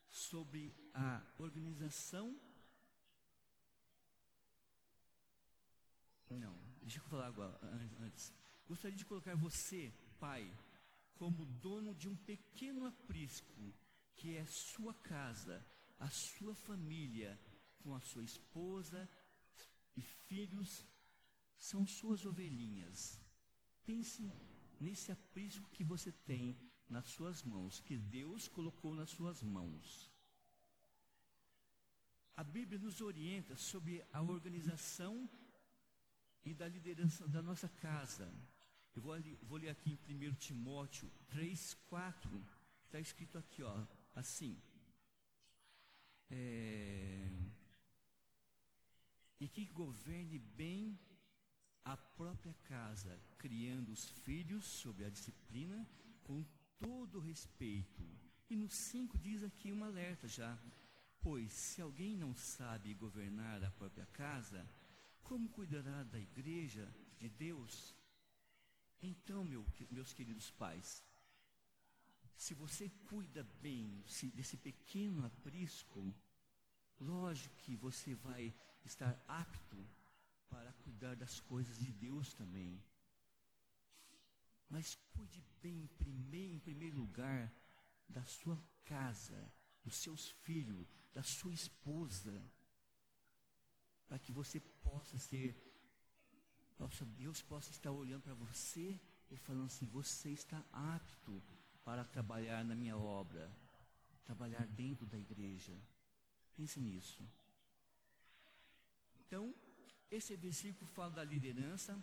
sobre 0.08 0.74
a 0.94 1.22
organização. 1.38 2.38
Não, 6.30 6.58
deixa 6.80 6.98
eu 6.98 7.04
falar 7.04 7.26
agora, 7.26 7.58
antes. 8.00 8.32
Gostaria 8.66 8.96
de 8.96 9.04
colocar 9.04 9.36
você, 9.36 9.92
pai, 10.18 10.52
como 11.14 11.46
dono 11.46 11.94
de 11.94 12.08
um 12.08 12.16
pequeno 12.16 12.86
aprisco, 12.86 13.74
que 14.16 14.36
é 14.36 14.44
sua 14.46 14.94
casa, 14.94 15.64
a 16.00 16.08
sua 16.08 16.54
família, 16.54 17.38
com 17.82 17.94
a 17.94 18.00
sua 18.00 18.24
esposa 18.24 19.08
e 19.96 20.02
filhos 20.02 20.84
são 21.58 21.86
suas 21.86 22.24
ovelhinhas. 22.24 23.20
Pense 23.84 24.30
nesse 24.80 25.12
aprisco 25.12 25.68
que 25.70 25.84
você 25.84 26.12
tem 26.12 26.56
nas 26.88 27.06
suas 27.06 27.42
mãos, 27.42 27.80
que 27.80 27.96
Deus 27.96 28.48
colocou 28.48 28.94
nas 28.94 29.10
suas 29.10 29.42
mãos. 29.42 30.12
A 32.36 32.44
Bíblia 32.44 32.78
nos 32.78 33.00
orienta 33.00 33.56
sobre 33.56 34.04
a 34.12 34.20
organização 34.22 35.28
e 36.44 36.54
da 36.54 36.68
liderança 36.68 37.26
da 37.26 37.42
nossa 37.42 37.68
casa. 37.68 38.32
Eu 38.94 39.02
vou, 39.02 39.14
vou 39.42 39.58
ler 39.58 39.70
aqui 39.70 39.98
em 40.08 40.28
1 40.28 40.34
Timóteo 40.34 41.10
3, 41.28 41.74
4, 41.88 42.46
está 42.84 43.00
escrito 43.00 43.38
aqui, 43.38 43.62
ó, 43.62 43.86
assim. 44.14 44.60
É, 46.30 47.30
e 49.38 49.48
que 49.48 49.64
governe 49.66 50.38
bem 50.38 50.98
a 51.86 51.96
própria 51.96 52.52
casa, 52.64 53.16
criando 53.38 53.92
os 53.92 54.08
filhos 54.08 54.64
sob 54.64 55.04
a 55.04 55.08
disciplina 55.08 55.88
com 56.24 56.44
todo 56.80 57.20
respeito. 57.20 58.04
E 58.50 58.56
no 58.56 58.68
5 58.68 59.16
diz 59.18 59.44
aqui 59.44 59.72
um 59.72 59.84
alerta 59.84 60.26
já. 60.26 60.58
Pois 61.20 61.52
se 61.52 61.80
alguém 61.80 62.16
não 62.16 62.34
sabe 62.34 62.92
governar 62.94 63.62
a 63.62 63.70
própria 63.70 64.04
casa, 64.06 64.68
como 65.22 65.48
cuidará 65.48 66.02
da 66.02 66.18
igreja 66.18 66.92
de 67.18 67.28
Deus? 67.28 67.94
Então, 69.00 69.44
meu, 69.44 69.64
meus 69.88 70.12
queridos 70.12 70.50
pais, 70.50 71.04
se 72.36 72.52
você 72.52 72.90
cuida 73.08 73.44
bem 73.62 74.04
desse 74.34 74.56
pequeno 74.56 75.24
aprisco, 75.24 76.12
lógico 76.98 77.54
que 77.58 77.76
você 77.76 78.14
vai 78.16 78.52
estar 78.84 79.20
apto 79.28 79.86
para 80.48 80.72
cuidar 80.72 81.16
das 81.16 81.40
coisas 81.40 81.78
de 81.78 81.92
Deus 81.92 82.32
também. 82.34 82.82
Mas 84.68 84.96
cuide 85.12 85.42
bem 85.62 85.82
em 85.82 85.86
primeiro, 85.86 86.54
em 86.54 86.58
primeiro 86.58 86.96
lugar 86.96 87.52
da 88.08 88.24
sua 88.24 88.60
casa, 88.84 89.52
dos 89.84 89.96
seus 89.96 90.30
filhos, 90.42 90.86
da 91.12 91.22
sua 91.22 91.52
esposa, 91.52 92.42
para 94.06 94.18
que 94.18 94.32
você 94.32 94.60
possa 94.60 95.18
ser, 95.18 95.56
nossa 96.78 97.04
Deus 97.04 97.42
possa 97.42 97.70
estar 97.70 97.90
olhando 97.90 98.22
para 98.22 98.34
você 98.34 99.00
e 99.30 99.36
falando 99.36 99.66
assim: 99.66 99.86
você 99.86 100.30
está 100.30 100.64
apto 100.72 101.42
para 101.84 102.04
trabalhar 102.04 102.64
na 102.64 102.74
minha 102.74 102.96
obra, 102.96 103.50
trabalhar 104.24 104.66
dentro 104.66 105.06
da 105.06 105.18
igreja. 105.18 105.76
Pense 106.54 106.80
nisso. 106.80 107.22
Então, 109.20 109.54
esse 110.10 110.36
versículo 110.36 110.86
fala 110.86 111.10
da 111.10 111.24
liderança 111.24 112.00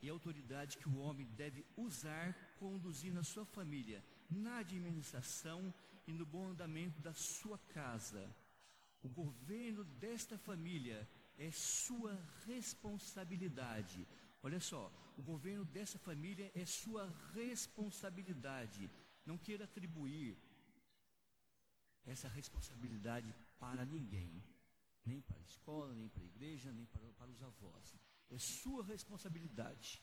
e 0.00 0.08
autoridade 0.08 0.78
que 0.78 0.88
o 0.88 0.98
homem 0.98 1.26
deve 1.26 1.64
usar 1.76 2.34
conduzindo 2.58 3.18
a 3.18 3.24
sua 3.24 3.44
família 3.44 4.04
na 4.30 4.58
administração 4.58 5.72
e 6.06 6.12
no 6.12 6.26
bom 6.26 6.48
andamento 6.48 7.00
da 7.00 7.14
sua 7.14 7.58
casa. 7.58 8.34
O 9.02 9.08
governo 9.08 9.84
desta 9.84 10.38
família 10.38 11.08
é 11.38 11.50
sua 11.50 12.14
responsabilidade. 12.46 14.06
Olha 14.42 14.60
só, 14.60 14.92
o 15.16 15.22
governo 15.22 15.64
dessa 15.64 15.98
família 15.98 16.50
é 16.54 16.64
sua 16.64 17.08
responsabilidade. 17.32 18.90
Não 19.24 19.38
queira 19.38 19.64
atribuir 19.64 20.36
essa 22.04 22.28
responsabilidade 22.28 23.32
para 23.58 23.84
ninguém 23.84 24.42
nem 25.04 25.20
para 25.20 25.38
a 25.38 25.42
escola, 25.42 25.94
nem 25.94 26.08
para 26.08 26.22
a 26.22 26.26
igreja, 26.26 26.72
nem 26.72 26.86
para, 26.86 27.06
para 27.12 27.30
os 27.30 27.42
avós. 27.42 27.96
É 28.30 28.38
sua 28.38 28.84
responsabilidade. 28.84 30.00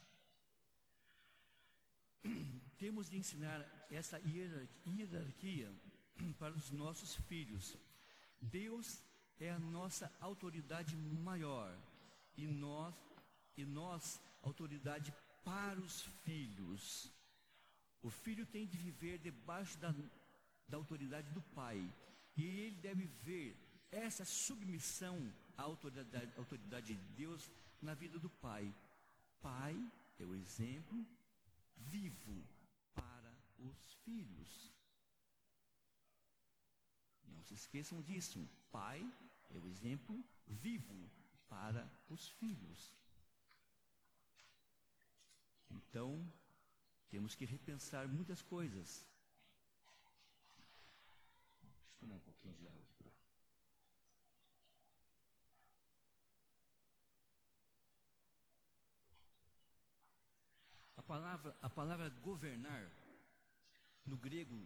Temos 2.77 3.09
de 3.09 3.17
ensinar 3.17 3.61
essa 3.89 4.19
hierarquia 4.19 5.73
para 6.37 6.53
os 6.53 6.69
nossos 6.71 7.15
filhos. 7.15 7.77
Deus 8.41 9.03
é 9.39 9.51
a 9.51 9.59
nossa 9.59 10.11
autoridade 10.19 10.95
maior 10.95 11.77
e 12.35 12.47
nós 12.47 12.93
e 13.57 13.65
nós 13.65 14.21
autoridade 14.41 15.13
para 15.43 15.79
os 15.79 16.01
filhos. 16.23 17.11
O 18.01 18.09
filho 18.09 18.45
tem 18.45 18.65
de 18.65 18.77
viver 18.77 19.17
debaixo 19.17 19.77
da, 19.77 19.93
da 20.67 20.77
autoridade 20.77 21.29
do 21.31 21.41
pai 21.41 21.93
e 22.37 22.45
ele 22.45 22.77
deve 22.77 23.05
ver 23.05 23.57
essa 23.91 24.25
submissão 24.25 25.33
a 25.57 25.63
autoridade, 25.63 26.31
a 26.35 26.39
autoridade 26.39 26.93
de 26.93 27.01
Deus 27.15 27.51
na 27.81 27.93
vida 27.93 28.17
do 28.17 28.29
pai. 28.29 28.73
Pai 29.41 29.75
é 30.17 30.23
o 30.23 30.35
exemplo 30.35 31.05
vivo 31.75 32.43
para 32.93 33.33
os 33.59 33.93
filhos. 34.05 34.71
Não 37.25 37.43
se 37.43 37.53
esqueçam 37.53 38.01
disso. 38.01 38.47
Pai 38.71 39.05
é 39.49 39.57
o 39.57 39.67
exemplo 39.67 40.23
vivo 40.47 41.09
para 41.49 41.89
os 42.09 42.29
filhos. 42.29 42.93
Então, 45.71 46.31
temos 47.09 47.35
que 47.35 47.45
repensar 47.45 48.07
muitas 48.07 48.41
coisas. 48.41 49.05
Deixa 51.61 51.95
eu 51.95 51.99
tomar 51.99 52.15
um 52.15 52.19
pouquinho 52.19 52.55
de 52.55 52.67
água. 52.67 52.89
A 60.97 60.98
palavra, 61.09 61.57
a 61.59 61.67
palavra 61.67 62.07
governar 62.21 62.87
no 64.05 64.15
grego 64.15 64.61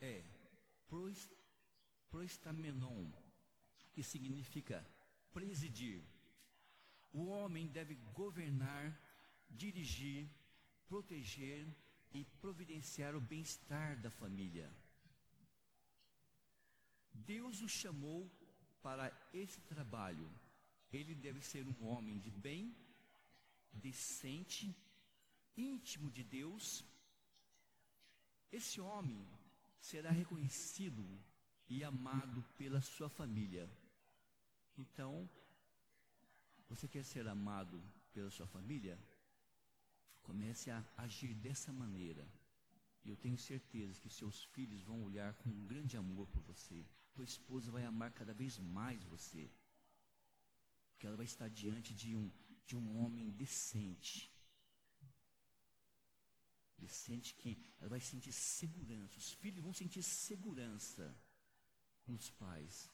é 0.00 0.24
prois, 0.86 1.28
proistamenon, 2.08 3.10
que 3.92 4.04
significa 4.04 4.86
presidir. 5.32 6.00
O 7.12 7.26
homem 7.26 7.66
deve 7.66 7.96
governar, 8.14 8.96
dirigir, 9.50 10.30
proteger 10.86 11.66
e 12.12 12.24
providenciar 12.40 13.16
o 13.16 13.20
bem-estar 13.20 14.00
da 14.00 14.10
família. 14.10 14.72
Deus 17.12 17.62
o 17.62 17.68
chamou 17.68 18.30
para 18.80 19.10
esse 19.34 19.60
trabalho. 19.62 20.30
Ele 20.92 21.16
deve 21.16 21.40
ser 21.42 21.66
um 21.66 21.88
homem 21.88 22.20
de 22.20 22.30
bem, 22.30 22.76
decente, 23.72 24.72
íntimo 25.58 26.10
de 26.10 26.22
Deus. 26.22 26.84
Esse 28.50 28.80
homem 28.80 29.26
será 29.80 30.10
reconhecido 30.10 31.04
e 31.68 31.84
amado 31.84 32.42
pela 32.56 32.80
sua 32.80 33.08
família. 33.08 33.70
Então, 34.76 35.28
você 36.68 36.86
quer 36.86 37.04
ser 37.04 37.26
amado 37.26 37.82
pela 38.12 38.30
sua 38.30 38.46
família? 38.46 38.98
Comece 40.22 40.70
a 40.70 40.84
agir 40.96 41.34
dessa 41.34 41.72
maneira. 41.72 42.26
Eu 43.04 43.16
tenho 43.16 43.38
certeza 43.38 44.00
que 44.00 44.10
seus 44.10 44.44
filhos 44.44 44.82
vão 44.82 45.02
olhar 45.02 45.34
com 45.34 45.48
um 45.48 45.66
grande 45.66 45.96
amor 45.96 46.26
por 46.28 46.42
você. 46.42 46.86
Tua 47.14 47.24
esposa 47.24 47.70
vai 47.70 47.84
amar 47.84 48.12
cada 48.12 48.34
vez 48.34 48.58
mais 48.58 49.02
você. 49.04 49.50
Porque 50.90 51.06
ela 51.06 51.16
vai 51.16 51.24
estar 51.24 51.48
diante 51.48 51.94
de 51.94 52.14
um, 52.14 52.30
de 52.66 52.76
um 52.76 52.98
homem 52.98 53.30
decente. 53.30 54.30
Decente 56.78 57.34
que 57.34 57.58
ela 57.80 57.90
vai 57.90 58.00
sentir 58.00 58.32
segurança. 58.32 59.18
Os 59.18 59.32
filhos 59.32 59.62
vão 59.62 59.72
sentir 59.72 60.02
segurança 60.02 61.14
nos 62.06 62.30
pais. 62.30 62.90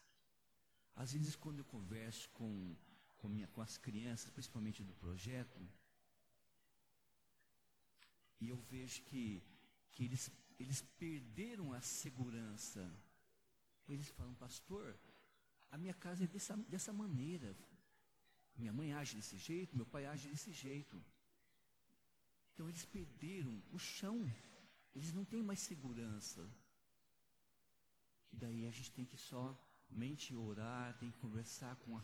Às 0.97 1.13
vezes, 1.13 1.37
quando 1.37 1.59
eu 1.59 1.65
converso 1.65 2.29
com, 2.31 2.77
com, 3.19 3.29
minha, 3.29 3.49
com 3.49 3.61
as 3.61 3.77
crianças, 3.77 4.31
principalmente 4.31 4.83
do 4.83 4.95
projeto, 4.95 5.61
e 8.41 8.49
eu 8.49 8.57
vejo 8.57 9.03
que, 9.03 9.43
que 9.93 10.05
eles, 10.05 10.31
eles 10.59 10.83
perderam 10.99 11.73
a 11.73 11.81
segurança. 11.81 12.91
Eles 13.89 14.09
falam, 14.09 14.35
pastor, 14.35 14.99
a 15.71 15.79
minha 15.79 15.95
casa 15.95 16.25
é 16.25 16.27
dessa, 16.27 16.57
dessa 16.57 16.93
maneira. 16.93 17.57
Minha 18.57 18.73
mãe 18.73 18.93
age 18.93 19.17
desse 19.17 19.37
jeito, 19.37 19.77
meu 19.77 19.87
pai 19.87 20.07
age 20.07 20.29
desse 20.29 20.53
jeito. 20.53 21.03
Então 22.55 22.69
eles 22.69 22.85
perderam 22.85 23.61
o 23.73 23.79
chão. 23.79 24.31
Eles 24.95 25.13
não 25.13 25.25
têm 25.25 25.43
mais 25.43 25.61
segurança. 25.61 26.49
E 28.33 28.37
daí 28.37 28.67
a 28.67 28.71
gente 28.71 28.91
tem 28.93 29.05
que 29.05 29.17
somente 29.17 30.35
orar, 30.35 30.97
tem 30.99 31.11
que 31.11 31.19
conversar 31.19 31.77
com, 31.77 31.97
a, 31.97 32.03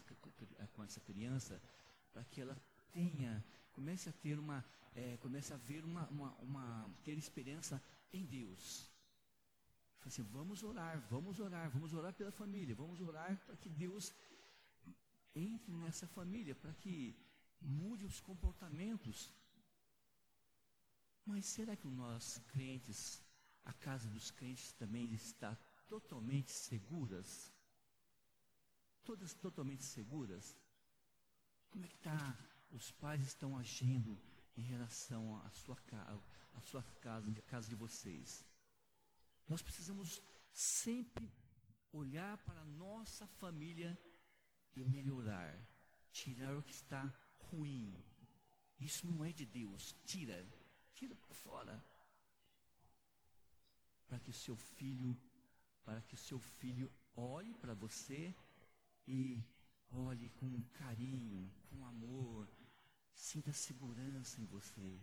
com 0.74 0.82
essa 0.84 1.00
criança 1.00 1.60
para 2.12 2.24
que 2.24 2.40
ela 2.40 2.56
tenha, 2.92 3.44
comece 3.72 4.08
a 4.08 4.12
ter 4.12 4.38
uma 4.38 4.64
é, 4.94 5.16
começa 5.18 5.54
a 5.54 5.58
ver 5.58 5.84
uma, 5.84 6.06
uma, 6.08 6.30
uma, 6.40 6.90
ter 7.04 7.16
esperança 7.16 7.82
em 8.12 8.24
Deus. 8.24 8.88
Assim, 10.04 10.22
vamos 10.22 10.62
orar, 10.62 11.00
vamos 11.10 11.38
orar, 11.38 11.70
vamos 11.70 11.92
orar 11.92 12.12
pela 12.14 12.32
família, 12.32 12.74
vamos 12.74 13.00
orar 13.00 13.36
para 13.46 13.56
que 13.56 13.68
Deus 13.68 14.12
entre 15.34 15.72
nessa 15.72 16.06
família, 16.08 16.54
para 16.54 16.72
que 16.74 17.14
mude 17.60 18.04
os 18.04 18.20
comportamentos. 18.20 19.30
Mas 21.30 21.46
será 21.46 21.76
que 21.76 21.86
nós 21.86 22.38
crentes, 22.48 23.22
a 23.64 23.72
casa 23.72 24.08
dos 24.10 24.32
crentes 24.32 24.72
também 24.72 25.12
está 25.14 25.54
totalmente 25.86 26.50
seguras? 26.50 27.54
Todas 29.04 29.32
totalmente 29.34 29.84
seguras? 29.84 30.58
Como 31.70 31.84
é 31.84 31.88
que 31.88 31.94
está? 31.94 32.36
Os 32.72 32.90
pais 32.90 33.24
estão 33.24 33.56
agindo 33.56 34.20
em 34.56 34.62
relação 34.62 35.40
à 35.46 35.50
sua, 35.50 35.76
à 36.52 36.60
sua 36.62 36.82
casa, 37.00 37.30
à 37.30 37.42
casa 37.42 37.68
de 37.68 37.76
vocês. 37.76 38.44
Nós 39.48 39.62
precisamos 39.62 40.20
sempre 40.52 41.32
olhar 41.92 42.38
para 42.38 42.60
a 42.60 42.64
nossa 42.64 43.24
família 43.28 43.96
e 44.74 44.82
melhorar, 44.82 45.56
tirar 46.10 46.56
o 46.56 46.62
que 46.64 46.72
está 46.72 47.02
ruim. 47.38 47.94
Isso 48.80 49.06
não 49.06 49.24
é 49.24 49.32
de 49.32 49.46
Deus. 49.46 49.94
Tira, 50.04 50.44
tira 51.00 51.16
para 51.16 51.34
fora. 51.34 51.74
Para 54.06 54.20
que 54.20 54.32
seu 54.32 54.56
filho, 54.56 55.16
para 55.84 56.02
que 56.02 56.16
seu 56.16 56.38
filho 56.38 56.92
olhe 57.16 57.54
para 57.54 57.74
você 57.74 58.34
e 59.08 59.42
olhe 59.90 60.28
com 60.38 60.62
carinho, 60.80 61.50
com 61.70 61.86
amor, 61.86 62.46
Sinta 63.20 63.52
segurança 63.52 64.40
em 64.40 64.46
você. 64.46 64.98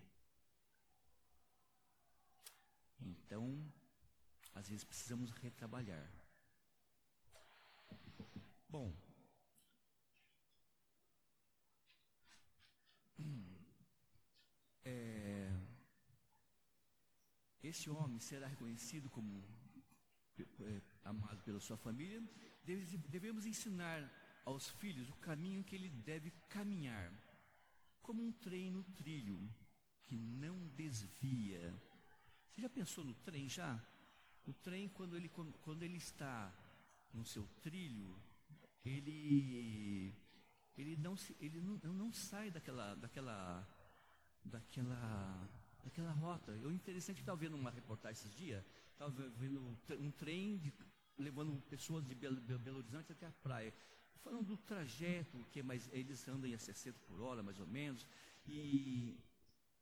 Então, 3.00 3.72
às 4.54 4.68
vezes 4.68 4.84
precisamos 4.84 5.30
retrabalhar. 5.30 6.10
Bom, 8.68 8.92
é, 14.84 15.27
esse 17.62 17.90
homem 17.90 18.20
será 18.20 18.46
reconhecido 18.46 19.10
como 19.10 19.42
é, 20.60 20.80
amado 21.04 21.42
pela 21.42 21.60
sua 21.60 21.76
família. 21.76 22.22
Devemos 23.08 23.46
ensinar 23.46 24.10
aos 24.44 24.68
filhos 24.70 25.08
o 25.08 25.16
caminho 25.16 25.64
que 25.64 25.74
ele 25.74 25.88
deve 25.88 26.30
caminhar 26.48 27.12
como 28.02 28.22
um 28.22 28.32
trem 28.32 28.70
no 28.70 28.82
trilho 28.84 29.38
que 30.04 30.16
não 30.16 30.68
desvia. 30.68 31.74
Você 32.50 32.62
já 32.62 32.70
pensou 32.70 33.04
no 33.04 33.14
trem 33.14 33.48
já? 33.48 33.82
O 34.46 34.52
trem 34.52 34.88
quando 34.88 35.16
ele 35.16 35.28
quando 35.28 35.82
ele 35.82 35.98
está 35.98 36.50
no 37.12 37.24
seu 37.24 37.46
trilho, 37.62 38.16
ele 38.84 40.14
ele 40.76 40.96
não 40.96 41.16
se, 41.16 41.36
ele 41.40 41.60
não, 41.60 41.76
não 41.92 42.12
sai 42.12 42.50
daquela 42.50 42.94
daquela 42.94 43.68
daquela 44.44 45.48
daquela 45.84 46.12
rota. 46.12 46.52
Eu 46.52 46.70
interessante 46.72 47.20
estava 47.20 47.36
vendo 47.36 47.56
uma 47.56 47.70
reportagem 47.70 48.20
esses 48.20 48.34
dias, 48.34 48.64
estava 48.92 49.10
vendo 49.10 49.60
um 49.98 50.10
trem 50.10 50.58
de, 50.58 50.72
levando 51.16 51.60
pessoas 51.62 52.04
de 52.04 52.14
Belo, 52.14 52.40
Belo 52.40 52.78
Horizonte 52.78 53.12
até 53.12 53.26
a 53.26 53.32
praia 53.32 53.72
falando 54.22 54.46
do 54.46 54.56
trajeto, 54.56 55.38
que 55.50 55.62
mais 55.62 55.88
eles 55.92 56.26
andam 56.28 56.52
a 56.52 56.58
60 56.58 56.98
por 57.06 57.20
hora, 57.20 57.42
mais 57.42 57.58
ou 57.58 57.66
menos, 57.66 58.06
e 58.46 59.16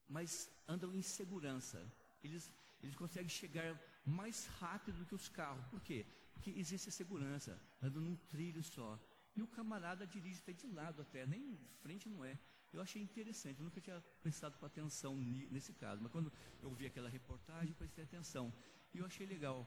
mas 0.08 0.50
andam 0.68 0.94
em 0.94 1.02
segurança. 1.02 1.78
Eles 2.22 2.52
eles 2.82 2.94
conseguem 2.94 3.28
chegar 3.28 3.80
mais 4.04 4.46
rápido 4.60 4.98
do 4.98 5.06
que 5.06 5.14
os 5.14 5.28
carros. 5.28 5.64
Por 5.66 5.80
quê? 5.80 6.06
Porque 6.32 6.50
existe 6.50 6.88
a 6.88 6.92
segurança, 6.92 7.60
andam 7.82 8.02
num 8.02 8.16
trilho 8.16 8.62
só. 8.62 8.98
E 9.34 9.42
o 9.42 9.46
camarada 9.46 10.06
dirige 10.06 10.40
até 10.40 10.52
de 10.52 10.66
lado 10.68 11.02
até, 11.02 11.26
nem 11.26 11.58
frente 11.80 12.08
não 12.08 12.24
é. 12.24 12.38
Eu 12.76 12.82
achei 12.82 13.00
interessante, 13.00 13.58
eu 13.58 13.64
nunca 13.64 13.80
tinha 13.80 13.98
prestado 14.22 14.54
atenção 14.62 15.16
nesse 15.50 15.72
caso, 15.72 16.02
mas 16.02 16.12
quando 16.12 16.30
eu 16.62 16.70
vi 16.74 16.84
aquela 16.84 17.08
reportagem, 17.08 17.70
eu 17.70 17.74
prestei 17.74 18.04
atenção. 18.04 18.52
E 18.92 18.98
eu 18.98 19.06
achei 19.06 19.26
legal. 19.26 19.66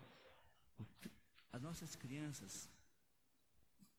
As 1.51 1.59
nossas 1.59 1.95
crianças, 1.95 2.69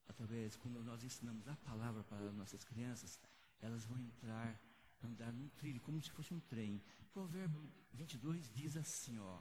através, 0.06 0.54
quando 0.54 0.84
nós 0.84 1.02
ensinamos 1.02 1.48
a 1.48 1.56
palavra 1.56 2.04
para 2.04 2.24
as 2.24 2.34
nossas 2.34 2.62
crianças, 2.62 3.18
elas 3.60 3.84
vão 3.84 3.98
entrar, 3.98 4.56
andar 5.02 5.32
num 5.32 5.48
trilho, 5.48 5.80
como 5.80 6.00
se 6.00 6.10
fosse 6.12 6.32
um 6.32 6.38
trem. 6.38 6.80
Provérbio 7.12 7.68
22 7.92 8.48
diz 8.50 8.76
assim, 8.76 9.18
ó, 9.18 9.40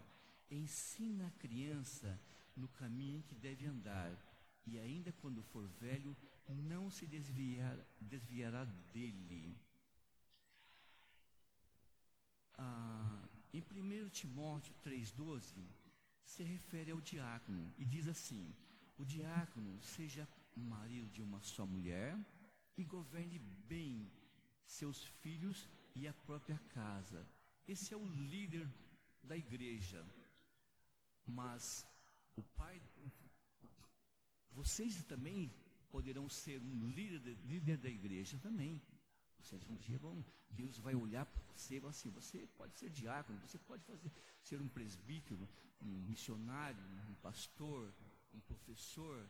ensina 0.50 1.28
a 1.28 1.32
criança 1.44 2.20
no 2.56 2.68
caminho 2.70 3.22
que 3.22 3.36
deve 3.36 3.68
andar, 3.68 4.18
e 4.66 4.80
ainda 4.80 5.12
quando 5.12 5.44
for 5.44 5.68
velho, 5.68 6.18
não 6.54 6.90
se 6.90 7.06
desviar, 7.06 7.78
desviará 8.00 8.66
dele. 8.94 9.58
Ah, 12.58 13.28
em 13.54 13.62
1 13.62 14.10
Timóteo 14.10 14.74
3,12, 14.84 15.66
se 16.24 16.44
refere 16.44 16.92
ao 16.92 17.02
diácono 17.02 17.74
e 17.78 17.86
diz 17.86 18.08
assim: 18.08 18.54
O 18.98 19.06
diácono 19.06 19.82
seja 19.82 20.28
marido 20.56 21.10
de 21.10 21.22
uma 21.22 21.42
só 21.42 21.66
mulher 21.66 22.18
e 22.78 22.84
governe 22.84 23.40
bem 23.40 24.12
seus 24.66 25.04
filhos 25.04 25.70
e 25.96 26.08
a 26.08 26.14
própria 26.14 26.58
casa. 26.70 27.26
Esse 27.68 27.94
é 27.94 27.98
o 27.98 28.06
líder 28.06 28.68
da 29.24 29.38
igreja. 29.38 30.06
Mas 31.26 31.86
o 32.36 32.42
pai, 32.42 32.82
vocês 34.52 35.04
também 35.04 35.54
poderão 35.92 36.30
ser 36.30 36.62
um 36.62 36.88
líder, 36.90 37.38
líder 37.46 37.78
da 37.78 37.90
igreja 37.90 38.38
também. 38.40 38.82
Vocês 39.40 39.64
um 39.70 39.76
dia 39.76 39.98
vão, 39.98 40.24
Deus 40.50 40.78
vai 40.80 40.96
olhar 40.96 41.26
para 41.26 41.42
você 41.54 41.78
e 41.78 41.80
falar 41.80 41.92
assim, 41.92 42.10
você 42.12 42.48
pode 42.58 42.78
ser 42.78 42.90
diácono, 42.90 43.40
você 43.40 43.58
pode 43.58 43.84
fazer, 43.84 44.12
ser 44.42 44.62
um 44.62 44.68
presbítero, 44.68 45.48
um 45.82 46.06
missionário, 46.08 46.84
um 47.10 47.16
pastor, 47.16 47.94
um 48.34 48.40
professor. 48.42 49.30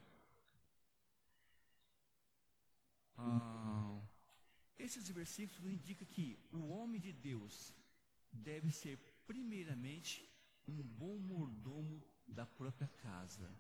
Ah, 3.18 4.02
esses 4.78 5.10
versículos 5.10 5.66
indicam 5.66 6.08
que 6.08 6.40
o 6.52 6.70
homem 6.70 7.00
de 7.00 7.12
Deus 7.12 7.74
deve 8.32 8.72
ser 8.72 8.98
primeiramente 9.28 10.28
um 10.68 10.82
bom 10.82 11.18
mordomo 11.20 12.04
da 12.28 12.46
própria 12.46 12.88
casa. 12.88 13.54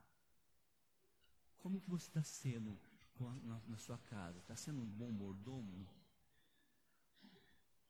Como 1.57 1.81
que 1.81 1.89
você 1.89 2.07
está 2.07 2.23
sendo 2.23 2.79
na, 3.19 3.59
na, 3.67 3.77
sua 3.77 3.97
casa? 3.97 4.39
Está 4.39 4.55
sendo 4.55 4.81
um 4.81 4.85
bom 4.85 5.11
mordomo? 5.11 5.87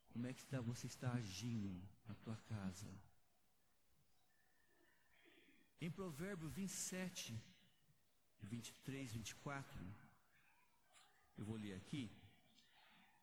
Como 0.10 0.26
é 0.28 0.34
que 0.34 0.40
está, 0.40 0.60
você 0.62 0.88
está 0.88 1.12
agindo 1.14 1.82
na 2.08 2.16
tua 2.16 2.36
casa? 2.38 2.88
Em 5.82 5.90
Provérbio 5.90 6.50
27, 6.50 7.42
23, 8.42 9.12
24, 9.12 9.96
eu 11.38 11.46
vou 11.46 11.56
ler 11.56 11.76
aqui, 11.76 12.12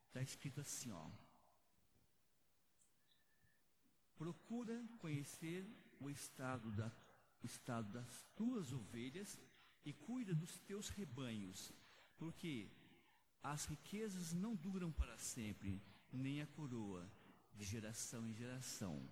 está 0.07 0.23
escrito 0.23 0.61
assim, 0.61 0.90
ó. 0.90 1.11
Procura 4.16 4.83
conhecer 4.99 5.66
o 6.01 6.09
estado, 6.09 6.71
da, 6.73 6.90
o 7.42 7.47
estado 7.47 7.92
das 7.92 8.25
tuas 8.35 8.73
ovelhas 8.73 9.38
e 9.85 9.92
cuida 9.92 10.35
dos 10.35 10.59
teus 10.61 10.88
rebanhos, 10.88 11.73
porque 12.18 12.70
as 13.42 13.66
riquezas 13.66 14.33
não 14.33 14.55
duram 14.55 14.90
para 14.90 15.16
sempre, 15.18 15.81
nem 16.12 16.40
a 16.40 16.46
coroa, 16.46 17.09
de 17.55 17.64
geração 17.64 18.29
em 18.29 18.35
geração. 18.35 19.09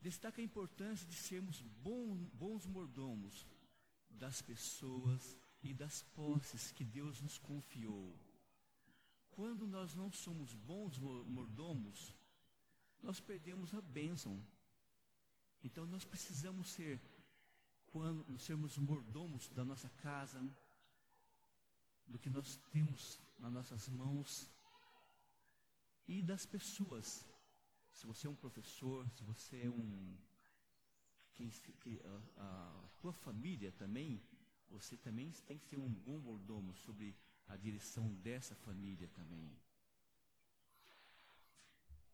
Destaca 0.00 0.40
a 0.40 0.44
importância 0.44 1.06
de 1.06 1.14
sermos 1.14 1.60
bons, 1.60 2.66
mordomos 2.66 3.46
das 4.08 4.40
pessoas 4.40 5.38
e 5.62 5.74
das 5.74 6.02
posses 6.02 6.72
que 6.72 6.84
Deus 6.84 7.20
nos 7.20 7.38
confiou. 7.38 8.18
Quando 9.30 9.66
nós 9.66 9.94
não 9.94 10.10
somos 10.10 10.54
bons 10.54 10.98
mordomos, 10.98 12.14
nós 13.02 13.20
perdemos 13.20 13.74
a 13.74 13.80
bênção. 13.80 14.42
Então 15.62 15.86
nós 15.86 16.04
precisamos 16.04 16.70
ser, 16.70 17.00
quando 17.86 18.38
sermos 18.38 18.76
mordomos 18.78 19.48
da 19.50 19.64
nossa 19.64 19.88
casa, 20.02 20.42
do 22.10 22.18
que 22.18 22.28
nós 22.28 22.56
temos 22.72 23.20
nas 23.38 23.52
nossas 23.52 23.88
mãos 23.88 24.50
e 26.06 26.20
das 26.20 26.44
pessoas. 26.44 27.26
Se 27.92 28.06
você 28.06 28.26
é 28.26 28.30
um 28.30 28.34
professor, 28.34 29.08
se 29.10 29.22
você 29.22 29.62
é 29.62 29.70
um. 29.70 30.18
Que, 31.34 31.48
que, 31.80 32.00
a, 32.04 32.42
a 32.46 32.88
tua 33.00 33.12
família 33.12 33.72
também, 33.72 34.22
você 34.68 34.96
também 34.96 35.30
tem 35.46 35.58
que 35.58 35.66
ser 35.66 35.78
um 35.78 35.88
bom 35.88 36.18
mordomo 36.18 36.74
sobre 36.74 37.16
a 37.46 37.56
direção 37.56 38.12
dessa 38.16 38.54
família 38.54 39.08
também. 39.08 39.50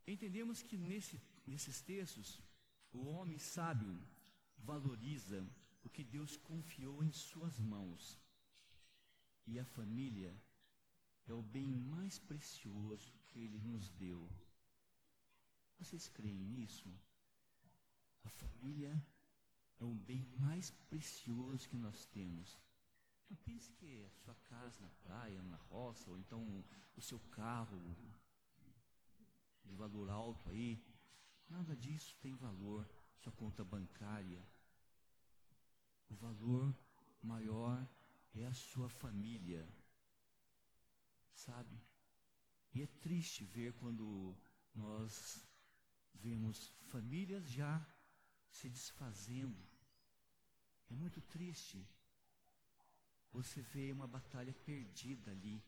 Entendemos 0.06 0.62
que 0.62 0.76
nesse, 0.76 1.20
nesses 1.44 1.80
textos, 1.80 2.40
o 2.92 3.06
homem 3.06 3.38
sábio 3.38 4.00
valoriza 4.59 5.44
o 5.82 5.88
que 5.88 6.04
Deus 6.04 6.37
confiou 6.37 7.02
em 7.02 7.11
suas 7.12 7.59
mãos. 7.59 8.18
E 9.46 9.59
a 9.59 9.64
família 9.64 10.35
é 11.26 11.32
o 11.32 11.42
bem 11.42 11.66
mais 11.66 12.18
precioso 12.18 13.12
que 13.26 13.38
ele 13.38 13.59
nos 13.61 13.88
deu. 13.90 14.28
Vocês 15.78 16.09
creem 16.09 16.38
nisso? 16.38 16.88
A 18.24 18.30
família 18.30 19.00
é 19.78 19.85
o 19.85 19.94
bem 19.94 20.26
mais 20.38 20.70
precioso 20.88 21.68
que 21.68 21.76
nós 21.76 22.06
temos. 22.06 22.59
Não 23.28 23.37
pense 23.38 23.72
que 23.72 24.04
a 24.04 24.11
sua 24.11 24.35
casa 24.35 24.80
na 24.80 24.90
praia, 25.04 25.42
na 25.42 25.56
roça, 25.56 26.11
ou 26.11 26.18
então 26.18 26.64
o 26.96 27.00
seu 27.00 27.20
carro 27.30 27.80
de 29.64 29.74
valor 29.74 30.09
alto 30.09 30.48
aí, 30.48 30.80
nada 31.48 31.76
disso 31.76 32.16
tem 32.20 32.35
valor, 32.35 32.88
sua 33.16 33.32
conta 33.32 33.64
bancária. 33.64 34.42
O 36.09 36.14
valor 36.14 36.74
maior 37.22 37.87
é 38.42 38.46
a 38.46 38.55
sua 38.55 38.88
família. 38.88 39.66
Sabe? 41.35 41.81
E 42.75 42.83
é 42.83 42.87
triste 42.87 43.44
ver 43.44 43.72
quando 43.75 44.37
nós 44.75 45.46
vemos 46.14 46.72
famílias 46.88 47.49
já 47.51 47.85
se 48.51 48.68
desfazendo. 48.68 49.66
É 50.90 50.94
muito 50.94 51.20
triste. 51.20 51.87
Você 53.33 53.61
vê 53.61 53.92
uma 53.92 54.07
batalha 54.07 54.55
perdida 54.64 55.31
ali. 55.31 55.62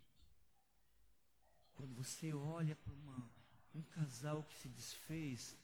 Quando 1.74 1.94
você 1.94 2.32
olha 2.32 2.74
para 2.74 2.92
um 3.74 3.82
casal 3.82 4.42
que 4.44 4.54
se 4.54 4.68
desfez, 4.68 5.56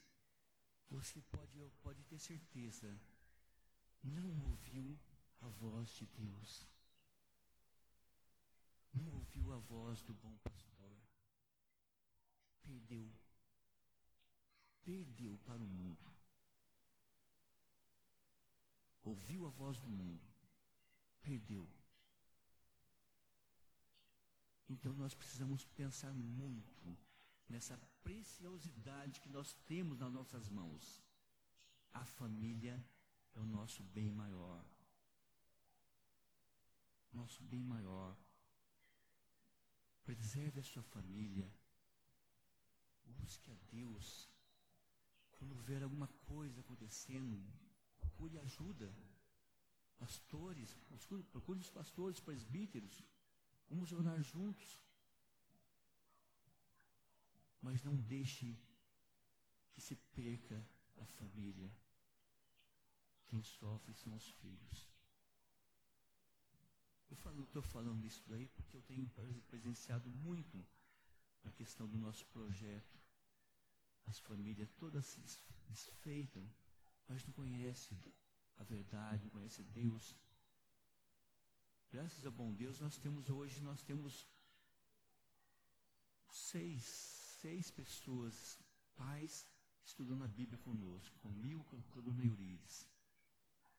você 0.89 1.21
pode, 1.23 1.71
pode 1.81 2.03
ter 2.03 2.19
certeza, 2.19 2.99
não 4.03 4.29
ouviu 4.49 4.97
a 5.41 5.47
voz 5.47 5.89
de 5.95 6.05
Deus. 6.05 6.74
Não 8.95 9.07
ouviu 9.13 9.53
a 9.53 9.57
voz 9.57 10.01
do 10.01 10.13
bom 10.13 10.35
pastor. 10.37 10.97
Perdeu. 12.63 13.11
Perdeu 14.83 15.37
para 15.45 15.61
o 15.61 15.67
mundo. 15.67 16.05
Ouviu 19.03 19.45
a 19.45 19.49
voz 19.49 19.79
do 19.79 19.89
mundo. 19.89 20.25
Perdeu. 21.21 21.67
Então 24.69 24.93
nós 24.93 25.13
precisamos 25.13 25.65
pensar 25.65 26.13
muito 26.13 26.97
nessa 27.47 27.77
preciosidade 28.03 29.19
que 29.19 29.29
nós 29.29 29.53
temos 29.65 29.99
nas 29.99 30.11
nossas 30.11 30.49
mãos. 30.49 31.03
A 31.93 32.03
família 32.05 32.83
é 33.35 33.39
o 33.39 33.45
nosso 33.45 33.83
bem 33.83 34.09
maior. 34.09 34.65
Nosso 37.13 37.43
bem 37.43 37.63
maior. 37.63 38.17
Preserve 40.05 40.59
a 40.59 40.63
sua 40.63 40.83
família. 40.83 41.51
Busque 43.05 43.51
a 43.51 43.55
Deus. 43.71 44.29
Quando 45.31 45.55
ver 45.55 45.81
alguma 45.81 46.07
coisa 46.27 46.61
acontecendo, 46.61 47.43
procure 47.97 48.37
ajuda. 48.39 48.95
Pastores, 49.97 50.75
procure 51.31 51.59
os 51.59 51.69
pastores, 51.69 52.19
presbíteros. 52.19 53.03
Vamos 53.67 53.91
orar 53.91 54.21
juntos. 54.21 54.79
Mas 57.59 57.83
não 57.83 57.95
deixe 57.95 58.55
que 59.73 59.81
se 59.81 59.95
perca 59.95 60.63
a 60.97 61.05
família. 61.05 61.75
Quem 63.25 63.41
sofre 63.41 63.93
são 63.95 64.13
os 64.15 64.29
filhos. 64.33 64.94
Eu 67.09 67.43
estou 67.43 67.61
falando 67.61 68.05
isso 68.05 68.23
daí 68.27 68.47
porque 68.49 68.77
eu 68.77 68.81
tenho 68.83 69.09
presenciado 69.47 70.09
muito 70.09 70.65
a 71.43 71.51
questão 71.51 71.87
do 71.87 71.97
nosso 71.97 72.25
projeto. 72.27 72.99
As 74.05 74.19
famílias 74.19 74.71
todas 74.73 75.05
se 75.05 75.21
desfeitam, 75.67 76.47
mas 77.07 77.25
não 77.25 77.33
conhecem 77.33 77.97
a 78.57 78.63
verdade, 78.63 79.23
não 79.23 79.31
conhecem 79.31 79.65
Deus. 79.65 80.15
Graças 81.91 82.25
a 82.25 82.31
bom 82.31 82.53
Deus, 82.53 82.79
nós 82.79 82.97
temos 82.97 83.29
hoje, 83.29 83.61
nós 83.61 83.81
temos 83.83 84.27
seis 86.29 87.23
seis 87.45 87.69
pessoas, 87.69 88.59
pais, 88.95 89.47
estudando 89.83 90.23
a 90.23 90.27
Bíblia 90.27 90.57
conosco, 90.57 91.15
comigo, 91.19 91.63
com 91.63 91.99
a 91.99 92.01
dona 92.01 92.25
Eurides. 92.25 92.89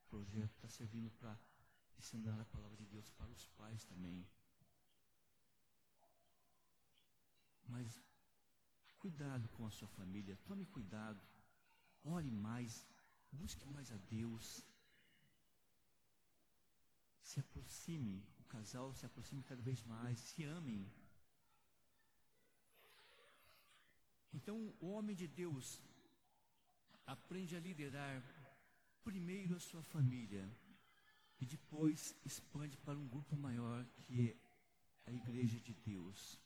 O 0.05 0.09
projeto 0.09 0.53
está 0.55 0.69
servindo 0.69 1.11
para 1.19 1.37
ensinar 1.99 2.41
a 2.41 2.45
palavra 2.47 2.77
de 2.77 2.87
Deus 2.87 3.11
para 3.11 3.31
os 3.31 3.47
pais 3.49 3.85
também. 3.85 4.27
Mas 7.69 8.01
cuidado 8.99 9.49
com 9.51 9.67
a 9.67 9.71
sua 9.71 9.89
família, 9.89 10.39
tome 10.45 10.67
cuidado, 10.67 11.21
ore 12.05 12.31
mais, 12.31 12.87
busque 13.33 13.67
mais 13.69 13.91
a 13.91 13.97
Deus. 13.97 14.65
Se 17.21 17.41
aproxime, 17.41 18.25
o 18.39 18.45
casal 18.45 18.95
se 18.95 19.05
aproxime 19.05 19.43
cada 19.43 19.61
vez 19.61 19.83
mais, 19.83 20.21
se 20.21 20.45
amem. 20.45 20.91
Então, 24.33 24.75
o 24.81 24.91
homem 24.91 25.17
de 25.17 25.27
Deus 25.27 25.81
aprende 27.07 27.57
a 27.57 27.61
liderar 27.61 28.23
primeiro 29.03 29.57
a 29.57 29.61
sua 29.61 29.83
família 29.83 30.45
e 31.41 31.47
depois 31.47 32.17
expande 32.25 32.77
para 32.79 32.99
um 32.99 33.09
grupo 33.09 33.37
maior 33.37 33.85
que 34.03 34.31
é 34.31 35.11
a 35.11 35.13
igreja 35.13 35.61
de 35.61 35.75
Deus. 35.75 36.41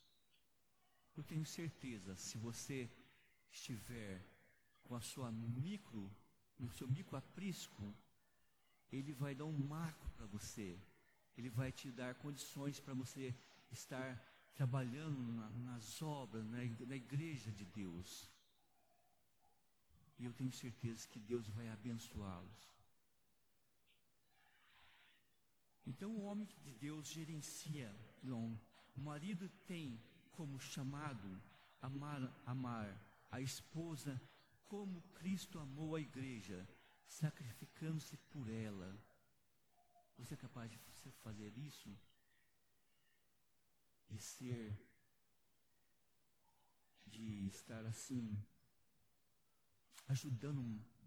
Eu 1.16 1.24
tenho 1.24 1.44
certeza, 1.44 2.16
se 2.16 2.38
você 2.38 2.90
estiver 3.50 4.24
com 4.84 4.94
a 4.94 5.00
sua 5.00 5.30
micro, 5.30 6.10
no 6.58 6.70
seu 6.70 6.88
micro 6.88 7.16
aprisco, 7.16 7.94
ele 8.90 9.12
vai 9.12 9.34
dar 9.34 9.44
um 9.44 9.58
marco 9.58 10.08
para 10.10 10.26
você. 10.26 10.78
Ele 11.36 11.48
vai 11.48 11.70
te 11.72 11.90
dar 11.90 12.14
condições 12.16 12.80
para 12.80 12.92
você 12.92 13.34
estar 13.70 14.18
trabalhando 14.54 15.20
na, 15.32 15.48
nas 15.50 16.02
obras, 16.02 16.44
na, 16.44 16.58
na 16.86 16.96
igreja 16.96 17.50
de 17.52 17.64
Deus. 17.64 18.30
E 20.18 20.24
eu 20.24 20.32
tenho 20.34 20.52
certeza 20.52 21.08
que 21.08 21.18
Deus 21.18 21.48
vai 21.48 21.68
abençoá-los. 21.68 22.79
Então 26.00 26.16
o 26.16 26.22
homem 26.22 26.48
de 26.64 26.72
Deus 26.72 27.08
gerencia. 27.08 27.94
O 28.24 29.00
marido 29.02 29.50
tem 29.66 30.02
como 30.32 30.58
chamado 30.58 31.38
amar, 31.78 32.42
amar 32.46 32.98
a 33.30 33.38
esposa 33.38 34.18
como 34.66 35.02
Cristo 35.12 35.58
amou 35.58 35.94
a 35.94 36.00
igreja, 36.00 36.66
sacrificando-se 37.06 38.16
por 38.32 38.48
ela. 38.48 38.98
Você 40.16 40.32
é 40.32 40.36
capaz 40.38 40.70
de 40.70 40.78
fazer 41.22 41.52
isso? 41.58 41.94
de 44.08 44.18
ser, 44.18 44.74
de 47.06 47.46
estar 47.46 47.84
assim, 47.84 48.42
ajudando 50.08 50.60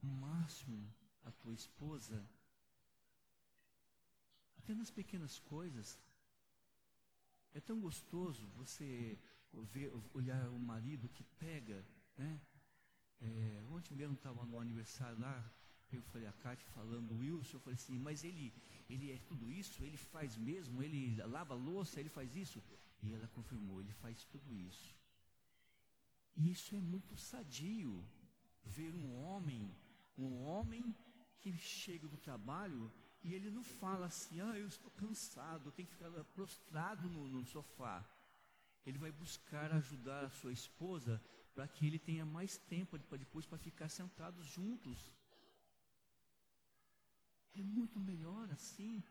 o 0.03 0.05
máximo 0.05 0.93
a 1.23 1.31
tua 1.31 1.53
esposa, 1.55 2.23
até 4.63 4.73
nas 4.73 4.89
pequenas 4.89 5.39
coisas. 5.39 5.99
É 7.53 7.59
tão 7.59 7.79
gostoso 7.79 8.47
você 8.55 9.19
ver, 9.73 9.91
olhar 10.13 10.49
o 10.49 10.57
marido 10.57 11.09
que 11.09 11.23
pega, 11.37 11.85
né? 12.17 12.41
É, 13.21 13.63
ontem 13.69 13.95
mesmo 13.95 14.15
estava 14.15 14.45
no 14.45 14.59
aniversário 14.59 15.19
lá, 15.19 15.53
eu 15.91 16.01
falei 16.03 16.27
a 16.27 16.33
Cátia 16.33 16.67
falando 16.69 17.09
do 17.09 17.17
Wilson, 17.17 17.57
eu 17.57 17.61
falei 17.61 17.75
assim, 17.75 17.99
mas 17.99 18.23
ele, 18.23 18.53
ele 18.89 19.11
é 19.11 19.19
tudo 19.19 19.51
isso, 19.51 19.83
ele 19.83 19.97
faz 19.97 20.35
mesmo, 20.35 20.81
ele 20.81 21.15
lava 21.23 21.53
louça, 21.53 21.99
ele 21.99 22.09
faz 22.09 22.35
isso. 22.35 22.63
E 23.03 23.13
ela 23.13 23.27
confirmou, 23.27 23.81
ele 23.81 23.93
faz 23.93 24.25
tudo 24.25 24.55
isso. 24.55 24.95
E 26.35 26.49
isso 26.49 26.75
é 26.75 26.79
muito 26.79 27.15
sadio, 27.15 28.03
ver 28.63 28.95
um 28.95 29.13
homem, 29.23 29.75
um 30.17 30.41
homem 30.45 30.95
que 31.39 31.55
chega 31.57 32.07
do 32.07 32.17
trabalho 32.17 32.91
e 33.23 33.33
ele 33.33 33.49
não 33.49 33.63
fala 33.63 34.07
assim, 34.07 34.41
ah, 34.41 34.57
eu 34.57 34.67
estou 34.67 34.91
cansado, 34.91 35.67
eu 35.67 35.71
tenho 35.71 35.87
que 35.87 35.93
ficar 35.93 36.11
prostrado 36.35 37.09
no, 37.09 37.27
no 37.27 37.45
sofá. 37.45 38.03
Ele 38.85 38.97
vai 38.97 39.11
buscar 39.11 39.71
ajudar 39.71 40.25
a 40.25 40.29
sua 40.29 40.51
esposa 40.51 41.21
para 41.55 41.67
que 41.67 41.87
ele 41.87 41.97
tenha 41.97 42.25
mais 42.25 42.57
tempo 42.57 42.99
para 42.99 43.17
depois 43.17 43.45
para 43.45 43.57
ficar 43.57 43.87
sentados 43.87 44.45
juntos. 44.45 45.13
É 47.53 47.61
muito 47.61 47.97
melhor 47.99 48.51
assim. 48.51 49.01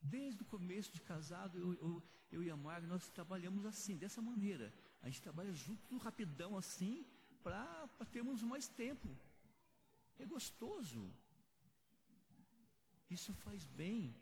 Desde 0.00 0.42
o 0.42 0.46
começo 0.46 0.90
de 0.92 1.00
casado, 1.00 1.58
eu, 1.58 1.74
eu, 1.74 2.02
eu 2.30 2.42
e 2.42 2.50
a 2.50 2.56
Marga, 2.56 2.86
nós 2.86 3.08
trabalhamos 3.10 3.66
assim, 3.66 3.96
dessa 3.96 4.22
maneira. 4.22 4.72
A 5.02 5.08
gente 5.08 5.20
trabalha 5.20 5.52
junto, 5.52 5.98
rapidão 5.98 6.56
assim, 6.56 7.04
para 7.42 7.88
termos 8.10 8.42
mais 8.42 8.66
tempo. 8.66 9.14
É 10.18 10.24
gostoso. 10.24 11.12
Isso 13.16 13.32
faz 13.44 13.64
bem. 13.82 14.14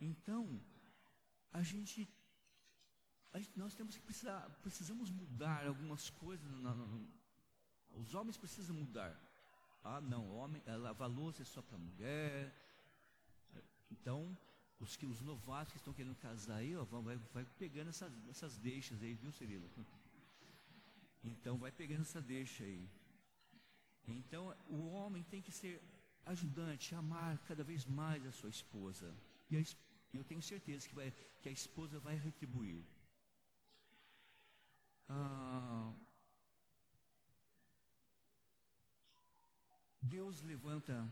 Então, 0.00 0.42
a 1.52 1.62
gente, 1.62 2.08
a 3.32 3.38
gente 3.38 3.58
nós 3.58 3.74
temos 3.74 3.96
que 3.96 4.02
precisar, 4.02 4.40
precisamos 4.62 5.10
mudar 5.10 5.66
algumas 5.66 6.10
coisas. 6.10 6.50
Na, 6.50 6.74
na, 6.74 6.86
os 8.02 8.14
homens 8.14 8.36
precisam 8.36 8.74
mudar. 8.76 9.12
Ah, 9.84 10.00
não, 10.00 10.30
homem, 10.36 10.62
lavar 10.66 11.10
louça 11.10 11.42
é 11.42 11.44
só 11.44 11.60
para 11.60 11.76
mulher, 11.76 12.54
então, 13.92 14.36
os, 14.80 14.96
que, 14.96 15.06
os 15.06 15.20
novatos 15.20 15.72
que 15.72 15.78
estão 15.78 15.92
querendo 15.92 16.16
casar 16.16 16.56
aí, 16.56 16.74
ó, 16.76 16.84
vai, 16.84 17.16
vai 17.34 17.44
pegando 17.58 17.90
essas, 17.90 18.12
essas 18.28 18.56
deixas 18.58 19.02
aí, 19.02 19.14
viu, 19.14 19.30
Cirilo? 19.30 19.68
Então, 21.22 21.58
vai 21.58 21.70
pegando 21.70 22.00
essa 22.00 22.20
deixa 22.20 22.64
aí. 22.64 22.88
Então, 24.08 24.56
o 24.68 24.88
homem 24.88 25.22
tem 25.24 25.42
que 25.42 25.52
ser 25.52 25.80
ajudante, 26.26 26.94
amar 26.94 27.38
cada 27.46 27.64
vez 27.64 27.84
mais 27.86 28.24
a 28.26 28.32
sua 28.32 28.50
esposa. 28.50 29.14
E 29.50 29.56
a, 29.56 29.62
eu 30.14 30.24
tenho 30.24 30.42
certeza 30.42 30.88
que, 30.88 30.94
vai, 30.94 31.12
que 31.40 31.48
a 31.48 31.52
esposa 31.52 31.98
vai 31.98 32.16
retribuir. 32.16 32.84
Ah, 35.08 35.92
Deus 40.00 40.42
levanta 40.42 41.08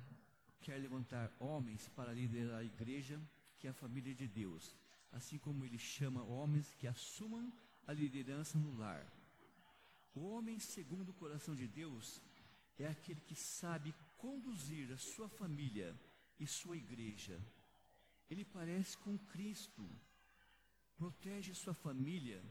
quer 0.61 0.79
levantar 0.79 1.33
homens 1.41 1.89
para 1.89 2.13
liderar 2.13 2.61
a 2.61 2.65
igreja, 2.65 3.21
que 3.59 3.67
é 3.67 3.71
a 3.71 3.75
família 3.75 4.15
de 4.15 4.29
Deus, 4.29 4.77
assim 5.13 5.39
como 5.39 5.65
ele 5.65 5.79
chama 5.79 6.23
homens 6.23 6.75
que 6.75 6.87
assumam 6.87 7.53
a 7.87 7.93
liderança 7.93 8.59
no 8.59 8.77
lar. 8.77 9.07
O 10.15 10.21
homem 10.21 10.59
segundo 10.59 11.11
o 11.11 11.15
coração 11.15 11.55
de 11.55 11.67
Deus 11.67 12.21
é 12.79 12.87
aquele 12.87 13.21
que 13.21 13.35
sabe 13.35 13.95
conduzir 14.21 14.93
a 14.93 14.99
sua 14.99 15.29
família 15.29 15.99
e 16.39 16.47
sua 16.47 16.77
igreja. 16.77 17.41
Ele 18.29 18.45
parece 18.45 18.97
com 18.99 19.19
Cristo, 19.19 19.89
protege 20.95 21.55
sua 21.55 21.73
família, 21.73 22.45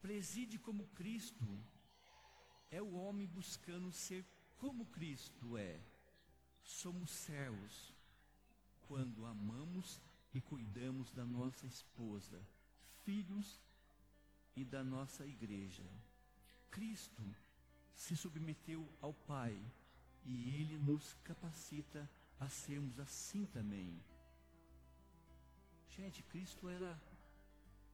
preside 0.00 0.58
como 0.58 0.86
Cristo. 0.88 1.46
É 2.70 2.80
o 2.80 2.92
homem 2.92 3.26
buscando 3.26 3.90
ser 3.90 4.24
como 4.58 4.84
Cristo 4.86 5.56
é. 5.56 5.80
Somos 6.62 7.10
servos 7.10 7.94
quando 8.86 9.24
amamos 9.24 9.98
e 10.34 10.40
cuidamos 10.42 11.10
da 11.10 11.24
nossa 11.24 11.66
esposa, 11.66 12.38
filhos 13.02 13.58
e 14.54 14.62
da 14.62 14.84
nossa 14.84 15.26
igreja. 15.26 15.84
Cristo 16.70 17.22
se 17.94 18.14
submeteu 18.14 18.86
ao 19.00 19.14
Pai 19.14 19.58
e 20.24 20.54
ele 20.54 20.78
nos 20.78 21.14
capacita 21.24 22.08
a 22.38 22.48
sermos 22.48 22.98
assim 22.98 23.44
também. 23.46 24.02
Gente, 25.88 26.22
Cristo 26.22 26.68
era 26.68 27.00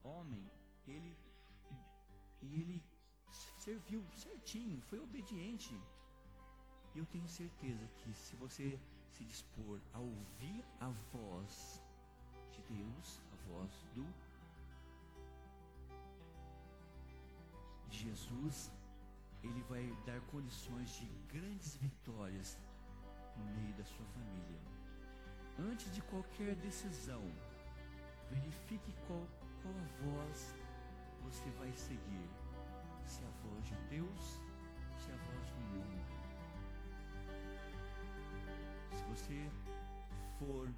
homem, 0.03 0.49
ele 0.87 1.17
e 2.43 2.61
ele 2.61 2.83
serviu 3.59 4.05
certinho, 4.15 4.81
foi 4.83 5.01
obediente. 5.01 5.77
Eu 6.95 7.05
tenho 7.07 7.29
certeza 7.29 7.87
que 7.99 8.15
se 8.15 8.37
você 8.37 8.79
se 9.11 9.25
dispor 9.25 9.81
a 9.93 9.99
ouvir 9.99 10.65
a 10.81 10.89
voz 11.12 11.83
de 12.53 12.62
Deus, 12.62 13.21
a 13.33 13.37
voz 13.51 13.73
do 13.95 14.07
Jesus, 17.91 18.71
ele 19.47 19.63
vai 19.69 19.97
dar 20.07 20.21
condições 20.33 20.91
de 20.97 21.07
grandes 21.29 21.77
vitórias 21.77 22.59
no 23.37 23.45
meio 23.45 23.75
da 23.75 23.85
sua 23.85 24.07
família. 24.07 24.61
Antes 25.59 25.93
de 25.95 26.03
qualquer 26.03 26.55
decisão, 26.57 27.23
verifique 28.31 28.93
qual, 29.07 29.27
qual 29.63 29.75
a 29.75 29.87
voz 30.05 30.55
você 31.23 31.51
vai 31.59 31.73
seguir. 31.73 32.29
Se 33.05 33.23
é 33.23 33.27
a 33.27 33.49
voz 33.49 33.65
de 33.67 33.77
Deus, 33.89 34.41
se 34.99 35.11
é 35.11 35.15
a 35.15 35.17
voz 35.17 35.51
do 35.51 35.61
mundo 35.61 36.17
você 39.17 39.51
for, 40.39 40.69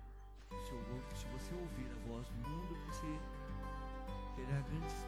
se, 0.50 1.16
se 1.16 1.26
você 1.26 1.54
ouvir 1.54 1.90
a 1.90 2.09
voz 2.09 2.28
do 2.28 2.48
mundo, 2.48 2.78
você 2.87 3.18
terá 4.37 4.61
grandes 4.61 5.07